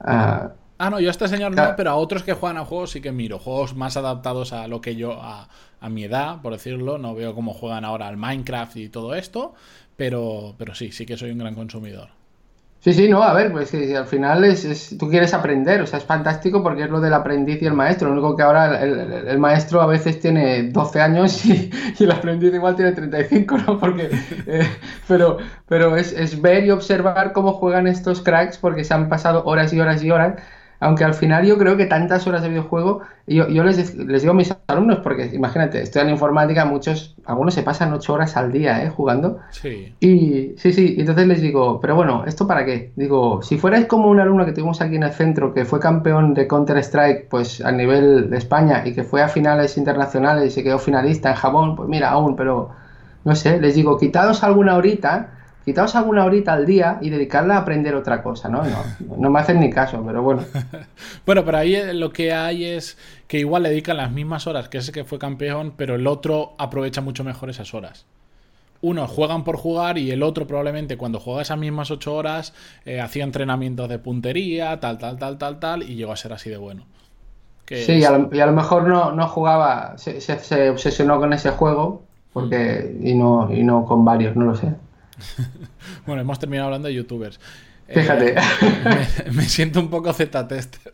a... 0.00 0.52
Ah, 0.82 0.88
no, 0.88 0.98
yo 0.98 1.08
a 1.08 1.10
este 1.10 1.28
señor 1.28 1.54
no, 1.54 1.74
pero 1.76 1.90
a 1.90 1.96
otros 1.96 2.22
que 2.22 2.32
juegan 2.32 2.56
a 2.56 2.64
juegos 2.64 2.92
sí 2.92 3.02
que 3.02 3.12
miro. 3.12 3.38
Juegos 3.38 3.76
más 3.76 3.98
adaptados 3.98 4.54
a 4.54 4.66
lo 4.66 4.80
que 4.80 4.96
yo, 4.96 5.12
a, 5.20 5.46
a 5.78 5.88
mi 5.90 6.04
edad, 6.04 6.40
por 6.40 6.54
decirlo. 6.54 6.96
No 6.96 7.14
veo 7.14 7.34
cómo 7.34 7.52
juegan 7.52 7.84
ahora 7.84 8.08
al 8.08 8.16
Minecraft 8.16 8.76
y 8.78 8.88
todo 8.88 9.14
esto, 9.14 9.52
pero, 9.98 10.54
pero 10.56 10.74
sí, 10.74 10.90
sí 10.90 11.04
que 11.04 11.18
soy 11.18 11.32
un 11.32 11.38
gran 11.38 11.54
consumidor. 11.54 12.08
Sí, 12.78 12.94
sí, 12.94 13.10
no, 13.10 13.22
a 13.22 13.34
ver, 13.34 13.52
pues 13.52 13.68
si, 13.68 13.94
al 13.94 14.06
final 14.06 14.42
es, 14.42 14.96
tú 14.98 15.10
quieres 15.10 15.34
aprender, 15.34 15.82
o 15.82 15.86
sea, 15.86 15.98
es 15.98 16.04
fantástico 16.06 16.62
porque 16.62 16.84
es 16.84 16.90
lo 16.90 16.98
del 16.98 17.12
aprendiz 17.12 17.60
y 17.60 17.66
el 17.66 17.74
maestro. 17.74 18.08
Lo 18.08 18.14
único 18.14 18.34
que 18.34 18.42
ahora 18.42 18.82
el, 18.82 19.38
maestro 19.38 19.82
a 19.82 19.86
veces 19.86 20.18
tiene 20.18 20.62
12 20.62 20.98
años 20.98 21.44
y, 21.44 21.70
el 22.00 22.10
aprendiz 22.10 22.54
igual 22.54 22.76
tiene 22.76 22.92
35, 22.92 23.58
¿no? 23.66 23.78
Porque, 23.78 24.08
eh, 24.46 24.66
pero 25.06 25.36
pero 25.68 25.94
es, 25.94 26.14
es 26.14 26.40
ver 26.40 26.64
y 26.64 26.70
observar 26.70 27.34
cómo 27.34 27.52
juegan 27.52 27.86
estos 27.86 28.22
cracks 28.22 28.56
porque 28.56 28.82
se 28.82 28.94
han 28.94 29.10
pasado 29.10 29.44
horas 29.44 29.74
y 29.74 29.80
horas 29.80 30.02
y 30.02 30.10
horas 30.10 30.40
aunque 30.80 31.04
al 31.04 31.12
final 31.12 31.46
yo 31.46 31.58
creo 31.58 31.76
que 31.76 31.84
tantas 31.84 32.26
horas 32.26 32.42
de 32.42 32.48
videojuego, 32.48 33.02
yo, 33.26 33.48
yo 33.48 33.62
les, 33.62 33.94
les, 33.94 34.22
digo 34.22 34.32
a 34.32 34.34
mis 34.34 34.54
alumnos, 34.66 35.00
porque 35.00 35.26
imagínate, 35.32 35.82
estoy 35.82 36.02
en 36.02 36.08
informática, 36.08 36.64
muchos, 36.64 37.14
algunos 37.26 37.52
se 37.52 37.62
pasan 37.62 37.92
ocho 37.92 38.14
horas 38.14 38.36
al 38.38 38.50
día 38.50 38.82
¿eh? 38.82 38.88
jugando. 38.88 39.38
Sí. 39.50 39.94
Y 40.00 40.54
sí, 40.56 40.72
sí, 40.72 40.96
entonces 40.98 41.26
les 41.28 41.42
digo, 41.42 41.80
pero 41.80 41.94
bueno, 41.96 42.24
¿esto 42.26 42.46
para 42.46 42.64
qué? 42.64 42.92
Digo, 42.96 43.42
si 43.42 43.58
fuerais 43.58 43.86
como 43.86 44.08
un 44.08 44.20
alumno 44.20 44.46
que 44.46 44.52
tuvimos 44.52 44.80
aquí 44.80 44.96
en 44.96 45.02
el 45.02 45.12
centro, 45.12 45.52
que 45.52 45.66
fue 45.66 45.80
campeón 45.80 46.32
de 46.32 46.48
Counter-Strike 46.48 47.28
pues 47.28 47.60
a 47.60 47.70
nivel 47.72 48.30
de 48.30 48.38
España 48.38 48.82
y 48.86 48.94
que 48.94 49.04
fue 49.04 49.22
a 49.22 49.28
finales 49.28 49.76
internacionales 49.76 50.46
y 50.46 50.50
se 50.50 50.64
quedó 50.64 50.78
finalista 50.78 51.28
en 51.28 51.36
Japón, 51.36 51.76
pues 51.76 51.90
mira, 51.90 52.08
aún, 52.08 52.36
pero 52.36 52.70
no 53.24 53.36
sé, 53.36 53.60
les 53.60 53.74
digo, 53.74 53.98
quitados 53.98 54.42
alguna 54.42 54.76
horita 54.76 55.39
quitaos 55.64 55.94
alguna 55.94 56.24
horita 56.24 56.52
al 56.52 56.66
día 56.66 56.98
y 57.00 57.10
dedicarla 57.10 57.56
a 57.56 57.58
aprender 57.58 57.94
otra 57.94 58.22
cosa, 58.22 58.48
¿no? 58.48 58.62
No, 58.64 59.16
no 59.16 59.30
me 59.30 59.40
hacen 59.40 59.60
ni 59.60 59.70
caso, 59.70 60.02
pero 60.04 60.22
bueno. 60.22 60.42
bueno, 61.26 61.44
pero 61.44 61.58
ahí 61.58 61.74
eh, 61.74 61.94
lo 61.94 62.12
que 62.12 62.32
hay 62.32 62.64
es 62.64 62.96
que 63.26 63.38
igual 63.38 63.62
le 63.62 63.70
dedican 63.70 63.96
las 63.96 64.10
mismas 64.10 64.46
horas 64.46 64.68
que 64.68 64.78
ese 64.78 64.92
que 64.92 65.04
fue 65.04 65.18
campeón, 65.18 65.74
pero 65.76 65.94
el 65.94 66.06
otro 66.06 66.54
aprovecha 66.58 67.00
mucho 67.00 67.24
mejor 67.24 67.50
esas 67.50 67.74
horas. 67.74 68.06
Uno 68.82 69.06
juegan 69.06 69.44
por 69.44 69.56
jugar 69.56 69.98
y 69.98 70.10
el 70.10 70.22
otro 70.22 70.46
probablemente 70.46 70.96
cuando 70.96 71.20
juega 71.20 71.42
esas 71.42 71.58
mismas 71.58 71.90
ocho 71.90 72.14
horas 72.14 72.54
eh, 72.86 73.00
hacía 73.00 73.24
entrenamientos 73.24 73.88
de 73.90 73.98
puntería, 73.98 74.80
tal, 74.80 74.96
tal, 74.96 75.18
tal, 75.18 75.36
tal, 75.36 75.58
tal, 75.60 75.82
y 75.82 75.96
llegó 75.96 76.12
a 76.12 76.16
ser 76.16 76.32
así 76.32 76.48
de 76.48 76.56
bueno. 76.56 76.86
sí, 77.66 77.92
y, 77.92 78.04
a 78.04 78.10
lo, 78.10 78.52
mejor 78.52 78.88
no, 78.88 79.12
no 79.12 79.28
jugaba, 79.28 79.98
se, 79.98 80.20
se, 80.20 80.70
obsesionó 80.70 81.20
con 81.20 81.34
ese 81.34 81.50
juego 81.50 82.04
porque 82.32 82.96
y 83.02 83.14
no, 83.14 83.52
y 83.52 83.62
no 83.62 83.84
con 83.84 84.04
varios, 84.04 84.34
no 84.34 84.46
lo 84.46 84.56
sé. 84.56 84.74
bueno, 86.06 86.22
hemos 86.22 86.38
terminado 86.38 86.66
hablando 86.66 86.88
de 86.88 86.94
youtubers. 86.94 87.40
Fíjate. 87.92 88.34
Eh, 88.36 89.30
me, 89.32 89.42
siento 89.44 89.80
un 89.80 89.90
poco 89.90 90.12
Z-tester. 90.12 90.92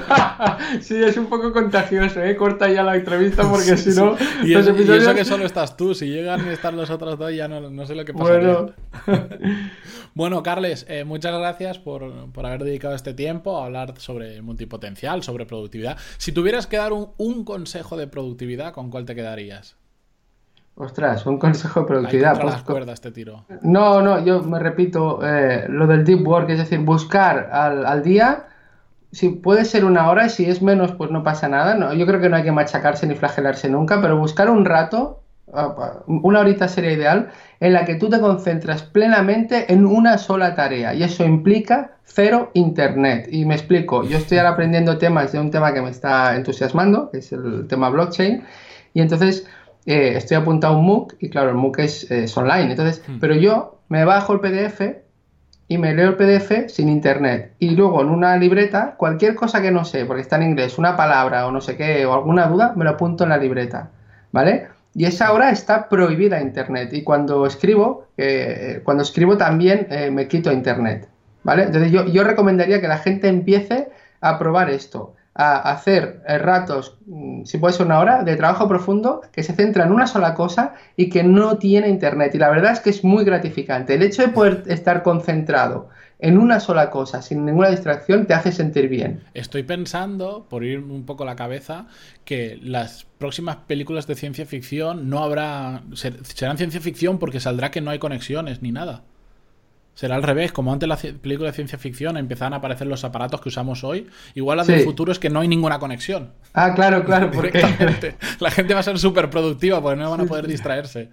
sí, 0.80 0.94
es 1.02 1.16
un 1.16 1.26
poco 1.26 1.52
contagioso, 1.52 2.22
¿eh? 2.22 2.36
Corta 2.36 2.70
ya 2.70 2.84
la 2.84 2.94
entrevista 2.94 3.42
porque 3.50 3.76
si 3.76 3.90
no. 3.90 4.16
Y, 4.44 4.54
eso 4.54 4.74
que 5.14 5.24
solo 5.24 5.44
estás 5.44 5.76
tú. 5.76 5.92
Si 5.92 6.06
llegan 6.06 6.46
y 6.46 6.50
están 6.50 6.76
los 6.76 6.88
otros 6.90 7.18
dos, 7.18 7.34
ya 7.34 7.48
no, 7.48 7.86
sé 7.86 7.96
lo 7.96 8.04
que 8.04 8.14
pasa. 8.14 8.32
Bueno, 8.32 8.72
bueno 10.14 10.42
Carles, 10.44 10.86
eh, 10.88 11.04
muchas 11.04 11.36
gracias 11.36 11.78
por, 11.78 12.04
haber 12.44 12.62
dedicado 12.62 12.94
este 12.94 13.12
tiempo 13.12 13.60
a 13.60 13.66
hablar 13.66 13.94
sobre 13.98 14.40
multipotencial, 14.40 15.24
sobre 15.24 15.46
productividad. 15.46 15.98
Si 16.18 16.30
tuvieras 16.30 16.68
que 16.68 16.76
dar 16.76 16.92
un, 16.92 17.10
un 17.16 17.44
consejo 17.44 17.96
de 17.96 18.06
productividad, 18.06 18.72
¿con 18.72 18.90
cuál 18.90 19.04
te 19.04 19.16
quedarías? 19.16 19.79
Ostras, 20.80 21.26
un 21.26 21.38
consejo 21.38 21.80
de 21.80 21.86
productividad. 21.86 22.40
Pues, 22.40 22.56
cuerdas 22.62 22.94
este 22.94 23.10
tiro. 23.10 23.44
No, 23.60 24.00
no, 24.00 24.24
yo 24.24 24.42
me 24.42 24.58
repito 24.58 25.20
eh, 25.22 25.66
lo 25.68 25.86
del 25.86 26.04
deep 26.04 26.26
work, 26.26 26.48
es 26.48 26.56
decir, 26.56 26.78
buscar 26.78 27.50
al, 27.52 28.02
día, 28.02 28.46
si 29.12 29.28
puede 29.28 29.66
ser 29.66 29.84
una 29.84 30.08
hora, 30.08 30.24
y 30.24 30.30
si 30.30 30.46
es 30.46 30.62
menos, 30.62 30.92
pues 30.92 31.10
no 31.10 31.22
pasa 31.22 31.48
nada. 31.48 31.74
No, 31.74 31.92
yo 31.92 32.06
creo 32.06 32.18
que 32.18 32.30
no 32.30 32.36
hay 32.36 32.44
que 32.44 32.52
machacarse 32.52 33.06
ni 33.06 33.14
flagelarse 33.14 33.68
nunca, 33.68 34.00
pero 34.00 34.16
buscar 34.16 34.48
un 34.48 34.64
rato, 34.64 35.20
ah, 35.52 35.98
una 36.06 36.40
horita 36.40 36.66
sería 36.66 36.92
ideal, 36.92 37.28
en 37.60 37.74
la 37.74 37.84
que 37.84 37.96
tú 37.96 38.08
te 38.08 38.18
concentras 38.18 38.82
plenamente 38.82 39.70
en 39.70 39.84
una 39.84 40.16
sola 40.16 40.54
tarea. 40.54 40.94
Y 40.94 41.02
eso 41.02 41.24
implica 41.24 41.98
cero 42.04 42.52
internet. 42.54 43.28
Y 43.30 43.44
me 43.44 43.54
explico, 43.54 44.02
yo 44.04 44.16
estoy 44.16 44.38
ahora 44.38 44.52
aprendiendo 44.52 44.96
temas 44.96 45.32
de 45.32 45.40
un 45.40 45.50
tema 45.50 45.74
que 45.74 45.82
me 45.82 45.90
está 45.90 46.36
entusiasmando, 46.36 47.10
que 47.10 47.18
es 47.18 47.32
el 47.32 47.66
tema 47.68 47.90
blockchain. 47.90 48.44
Y 48.94 49.02
entonces 49.02 49.46
eh, 49.90 50.16
estoy 50.16 50.36
apuntado 50.36 50.74
a 50.74 50.78
un 50.78 50.86
MOOC 50.86 51.14
y 51.18 51.30
claro, 51.30 51.50
el 51.50 51.56
MOOC 51.56 51.78
es, 51.80 52.36
online. 52.36 52.70
Entonces, 52.70 53.02
hmm. 53.06 53.18
pero 53.18 53.34
yo 53.34 53.80
me 53.88 54.04
bajo 54.04 54.32
el 54.34 54.40
PDF 54.40 54.80
y 55.68 55.78
me 55.78 55.94
leo 55.94 56.10
el 56.10 56.16
PDF 56.16 56.68
sin 56.68 56.88
internet. 56.88 57.54
Y 57.58 57.70
luego 57.70 58.00
en 58.00 58.08
una 58.08 58.36
libreta, 58.36 58.94
cualquier 58.96 59.34
cosa 59.34 59.60
que 59.60 59.70
no 59.70 59.84
sé, 59.84 60.04
porque 60.04 60.22
está 60.22 60.36
en 60.36 60.44
inglés, 60.44 60.78
una 60.78 60.96
palabra 60.96 61.46
o 61.46 61.52
no 61.52 61.60
sé 61.60 61.76
qué, 61.76 62.06
o 62.06 62.14
alguna 62.14 62.46
duda, 62.46 62.72
me 62.76 62.84
lo 62.84 62.90
apunto 62.90 63.24
en 63.24 63.30
la 63.30 63.36
libreta. 63.36 63.90
¿Vale? 64.32 64.68
Y 64.94 65.04
esa 65.04 65.32
hora 65.32 65.50
está 65.50 65.88
prohibida 65.88 66.40
internet. 66.40 66.92
Y 66.92 67.02
cuando 67.02 67.46
escribo, 67.46 68.06
eh, 68.16 68.80
cuando 68.84 69.02
escribo 69.02 69.36
también 69.36 69.86
eh, 69.90 70.10
me 70.10 70.28
quito 70.28 70.52
internet. 70.52 71.08
¿vale? 71.42 71.64
Entonces 71.64 71.90
yo, 71.90 72.06
yo 72.06 72.24
recomendaría 72.24 72.80
que 72.80 72.88
la 72.88 72.98
gente 72.98 73.28
empiece 73.28 73.88
a 74.20 74.38
probar 74.38 74.70
esto, 74.70 75.14
a 75.40 75.56
hacer 75.72 76.22
eh, 76.28 76.36
ratos, 76.36 76.98
mm, 77.06 77.44
si 77.44 77.56
puede 77.56 77.72
ser 77.72 77.86
una 77.86 77.98
hora, 77.98 78.24
de 78.24 78.36
trabajo 78.36 78.68
profundo 78.68 79.22
que 79.32 79.42
se 79.42 79.54
centra 79.54 79.84
en 79.84 79.92
una 79.92 80.06
sola 80.06 80.34
cosa 80.34 80.74
y 80.96 81.08
que 81.08 81.22
no 81.22 81.56
tiene 81.56 81.88
internet. 81.88 82.34
Y 82.34 82.38
la 82.38 82.50
verdad 82.50 82.72
es 82.72 82.80
que 82.80 82.90
es 82.90 83.02
muy 83.02 83.24
gratificante. 83.24 83.94
El 83.94 84.02
hecho 84.02 84.20
de 84.20 84.28
poder 84.28 84.64
estar 84.66 85.02
concentrado 85.02 85.88
en 86.18 86.36
una 86.36 86.60
sola 86.60 86.90
cosa, 86.90 87.22
sin 87.22 87.46
ninguna 87.46 87.70
distracción, 87.70 88.26
te 88.26 88.34
hace 88.34 88.52
sentir 88.52 88.88
bien. 88.88 89.22
Estoy 89.32 89.62
pensando, 89.62 90.46
por 90.50 90.62
ir 90.62 90.80
un 90.80 91.06
poco 91.06 91.24
la 91.24 91.36
cabeza, 91.36 91.86
que 92.26 92.58
las 92.62 93.06
próximas 93.16 93.56
películas 93.56 94.06
de 94.06 94.16
ciencia 94.16 94.44
ficción 94.44 95.08
no 95.08 95.20
habrá. 95.20 95.84
serán 95.94 96.58
ciencia 96.58 96.82
ficción 96.82 97.18
porque 97.18 97.40
saldrá 97.40 97.70
que 97.70 97.80
no 97.80 97.90
hay 97.90 97.98
conexiones 97.98 98.60
ni 98.60 98.72
nada. 98.72 99.04
Será 99.94 100.14
al 100.14 100.22
revés, 100.22 100.52
como 100.52 100.72
antes 100.72 100.88
las 100.88 101.02
películas 101.02 101.52
de 101.52 101.56
ciencia 101.56 101.78
ficción 101.78 102.16
empezaban 102.16 102.54
a 102.54 102.56
aparecer 102.56 102.86
los 102.86 103.04
aparatos 103.04 103.40
que 103.40 103.50
usamos 103.50 103.84
hoy, 103.84 104.08
igual 104.34 104.56
las 104.56 104.66
del 104.66 104.82
futuro 104.82 105.12
es 105.12 105.18
que 105.18 105.28
no 105.28 105.40
hay 105.40 105.48
ninguna 105.48 105.78
conexión. 105.78 106.32
Ah, 106.54 106.72
claro, 106.74 107.04
claro, 107.04 107.30
porque 107.34 107.60
la 108.40 108.50
gente 108.50 108.74
va 108.74 108.80
a 108.80 108.84
ser 108.84 108.98
súper 108.98 109.28
productiva 109.28 109.82
porque 109.82 110.00
no 110.00 110.10
van 110.10 110.22
a 110.22 110.24
poder 110.24 110.46
distraerse. 110.46 111.10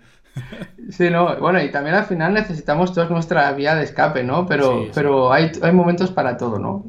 Sí, 0.89 1.09
no, 1.09 1.35
bueno, 1.37 1.61
y 1.61 1.71
también 1.71 1.95
al 1.95 2.05
final 2.05 2.33
necesitamos 2.33 2.93
toda 2.93 3.09
nuestra 3.09 3.51
vía 3.53 3.75
de 3.75 3.83
escape, 3.83 4.23
¿no? 4.23 4.45
Pero, 4.45 4.87
pero 4.93 5.33
hay, 5.33 5.51
hay 5.61 5.71
momentos 5.71 6.11
para 6.11 6.37
todo, 6.37 6.59
¿no? 6.59 6.85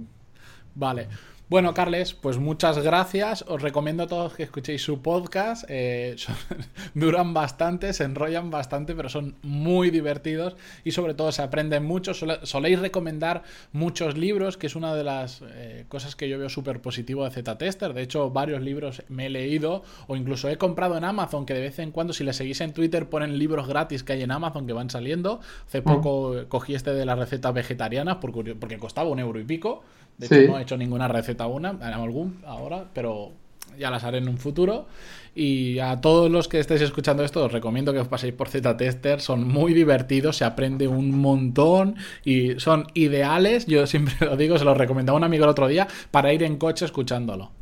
Vale. 0.74 1.08
Bueno, 1.50 1.72
Carles, 1.72 2.12
pues 2.12 2.36
muchas 2.36 2.76
gracias. 2.76 3.42
Os 3.48 3.62
recomiendo 3.62 4.02
a 4.02 4.06
todos 4.06 4.34
que 4.34 4.42
escuchéis 4.42 4.82
su 4.82 5.00
podcast. 5.00 5.64
Eh, 5.70 6.14
duran 6.94 7.32
bastante, 7.32 7.94
se 7.94 8.04
enrollan 8.04 8.50
bastante, 8.50 8.94
pero 8.94 9.08
son 9.08 9.34
muy 9.40 9.88
divertidos 9.90 10.56
y 10.84 10.90
sobre 10.90 11.14
todo 11.14 11.32
se 11.32 11.40
aprenden 11.40 11.86
mucho. 11.86 12.12
soléis 12.12 12.78
recomendar 12.80 13.44
muchos 13.72 14.18
libros, 14.18 14.58
que 14.58 14.66
es 14.66 14.76
una 14.76 14.94
de 14.94 15.04
las 15.04 15.42
eh, 15.54 15.86
cosas 15.88 16.16
que 16.16 16.28
yo 16.28 16.38
veo 16.38 16.50
súper 16.50 16.82
positivo 16.82 17.24
de 17.24 17.30
Z-Tester. 17.30 17.94
De 17.94 18.02
hecho, 18.02 18.28
varios 18.28 18.60
libros 18.60 19.02
me 19.08 19.26
he 19.26 19.30
leído 19.30 19.84
o 20.06 20.16
incluso 20.16 20.50
he 20.50 20.58
comprado 20.58 20.98
en 20.98 21.04
Amazon, 21.04 21.46
que 21.46 21.54
de 21.54 21.60
vez 21.60 21.78
en 21.78 21.92
cuando, 21.92 22.12
si 22.12 22.24
le 22.24 22.34
seguís 22.34 22.60
en 22.60 22.74
Twitter, 22.74 23.08
ponen 23.08 23.38
libros 23.38 23.66
gratis 23.66 24.02
que 24.02 24.12
hay 24.12 24.22
en 24.22 24.32
Amazon 24.32 24.66
que 24.66 24.74
van 24.74 24.90
saliendo. 24.90 25.40
Hace 25.66 25.80
mm. 25.80 25.84
poco 25.84 26.34
cogí 26.48 26.74
este 26.74 26.92
de 26.92 27.06
las 27.06 27.18
recetas 27.18 27.54
vegetarianas 27.54 28.18
porque, 28.20 28.54
porque 28.54 28.76
costaba 28.76 29.08
un 29.08 29.18
euro 29.18 29.40
y 29.40 29.44
pico. 29.44 29.82
De 30.18 30.26
hecho, 30.26 30.52
no 30.52 30.58
he 30.58 30.62
hecho 30.62 30.76
ninguna 30.76 31.06
receta 31.06 31.37
una, 31.46 31.70
algún 31.80 32.40
ahora, 32.46 32.86
pero 32.92 33.32
ya 33.78 33.90
las 33.90 34.04
haré 34.04 34.18
en 34.18 34.28
un 34.28 34.38
futuro. 34.38 34.86
Y 35.34 35.78
a 35.78 36.00
todos 36.00 36.30
los 36.30 36.48
que 36.48 36.58
estéis 36.58 36.80
escuchando 36.80 37.22
esto, 37.22 37.44
os 37.44 37.52
recomiendo 37.52 37.92
que 37.92 38.00
os 38.00 38.08
paséis 38.08 38.34
por 38.34 38.48
Z-Tester. 38.48 39.20
Son 39.20 39.46
muy 39.46 39.72
divertidos, 39.72 40.36
se 40.36 40.44
aprende 40.44 40.88
un 40.88 41.16
montón 41.18 41.96
y 42.24 42.58
son 42.58 42.86
ideales. 42.94 43.66
Yo 43.66 43.86
siempre 43.86 44.14
lo 44.20 44.36
digo, 44.36 44.58
se 44.58 44.64
los 44.64 44.76
recomendaba 44.76 45.16
a 45.16 45.20
un 45.20 45.24
amigo 45.24 45.44
el 45.44 45.50
otro 45.50 45.68
día 45.68 45.86
para 46.10 46.32
ir 46.32 46.42
en 46.42 46.56
coche 46.56 46.84
escuchándolo. 46.84 47.52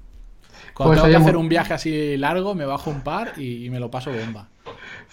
Cuando 0.75 0.95
pues 0.95 1.03
tengo 1.03 1.19
que 1.19 1.23
hacer 1.23 1.37
un 1.37 1.49
viaje 1.49 1.75
así 1.75 2.17
largo, 2.17 2.55
me 2.55 2.67
bajo 2.67 2.91
un 2.91 3.03
par 3.03 3.33
y, 3.37 3.65
y 3.67 3.71
me 3.71 3.81
lo 3.81 3.91
paso 3.91 4.11
bomba. 4.11 4.49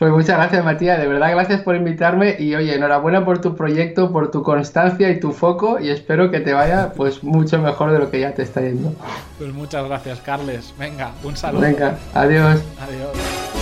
Pues 0.03 0.11
muchas 0.11 0.35
gracias, 0.35 0.65
Matías. 0.65 0.99
De 0.99 1.07
verdad, 1.07 1.31
gracias 1.31 1.61
por 1.61 1.77
invitarme. 1.77 2.35
Y 2.37 2.53
oye, 2.55 2.75
enhorabuena 2.75 3.23
por 3.23 3.39
tu 3.39 3.55
proyecto, 3.55 4.11
por 4.11 4.31
tu 4.31 4.43
constancia 4.43 5.09
y 5.09 5.17
tu 5.17 5.31
foco. 5.31 5.79
Y 5.79 5.91
espero 5.91 6.29
que 6.29 6.41
te 6.41 6.51
vaya 6.51 6.91
pues 6.93 7.23
mucho 7.23 7.57
mejor 7.59 7.93
de 7.93 7.99
lo 7.99 8.11
que 8.11 8.19
ya 8.19 8.33
te 8.33 8.41
está 8.41 8.59
yendo. 8.59 8.93
Pues 9.37 9.53
muchas 9.53 9.85
gracias, 9.85 10.19
Carles. 10.19 10.73
Venga, 10.77 11.13
un 11.23 11.37
saludo. 11.37 11.61
Venga, 11.61 11.97
adiós. 12.13 12.61
Adiós. 12.81 13.52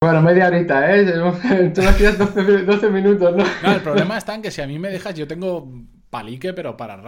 Bueno, 0.00 0.22
media 0.22 0.46
horita, 0.46 0.94
¿eh? 0.94 1.04
Tú 1.74 1.82
lo 1.82 1.88
hacías 1.88 2.16
12, 2.16 2.90
minutos, 2.90 3.34
¿no? 3.36 3.44
No, 3.64 3.74
el 3.74 3.82
problema 3.82 4.16
está 4.16 4.32
en 4.36 4.42
que 4.42 4.52
si 4.52 4.60
a 4.60 4.66
mí 4.68 4.78
me 4.78 4.90
dejas, 4.90 5.14
yo 5.14 5.26
tengo 5.26 5.68
palique, 6.08 6.52
pero 6.52 6.76
para 6.76 6.94
rato. 6.96 7.02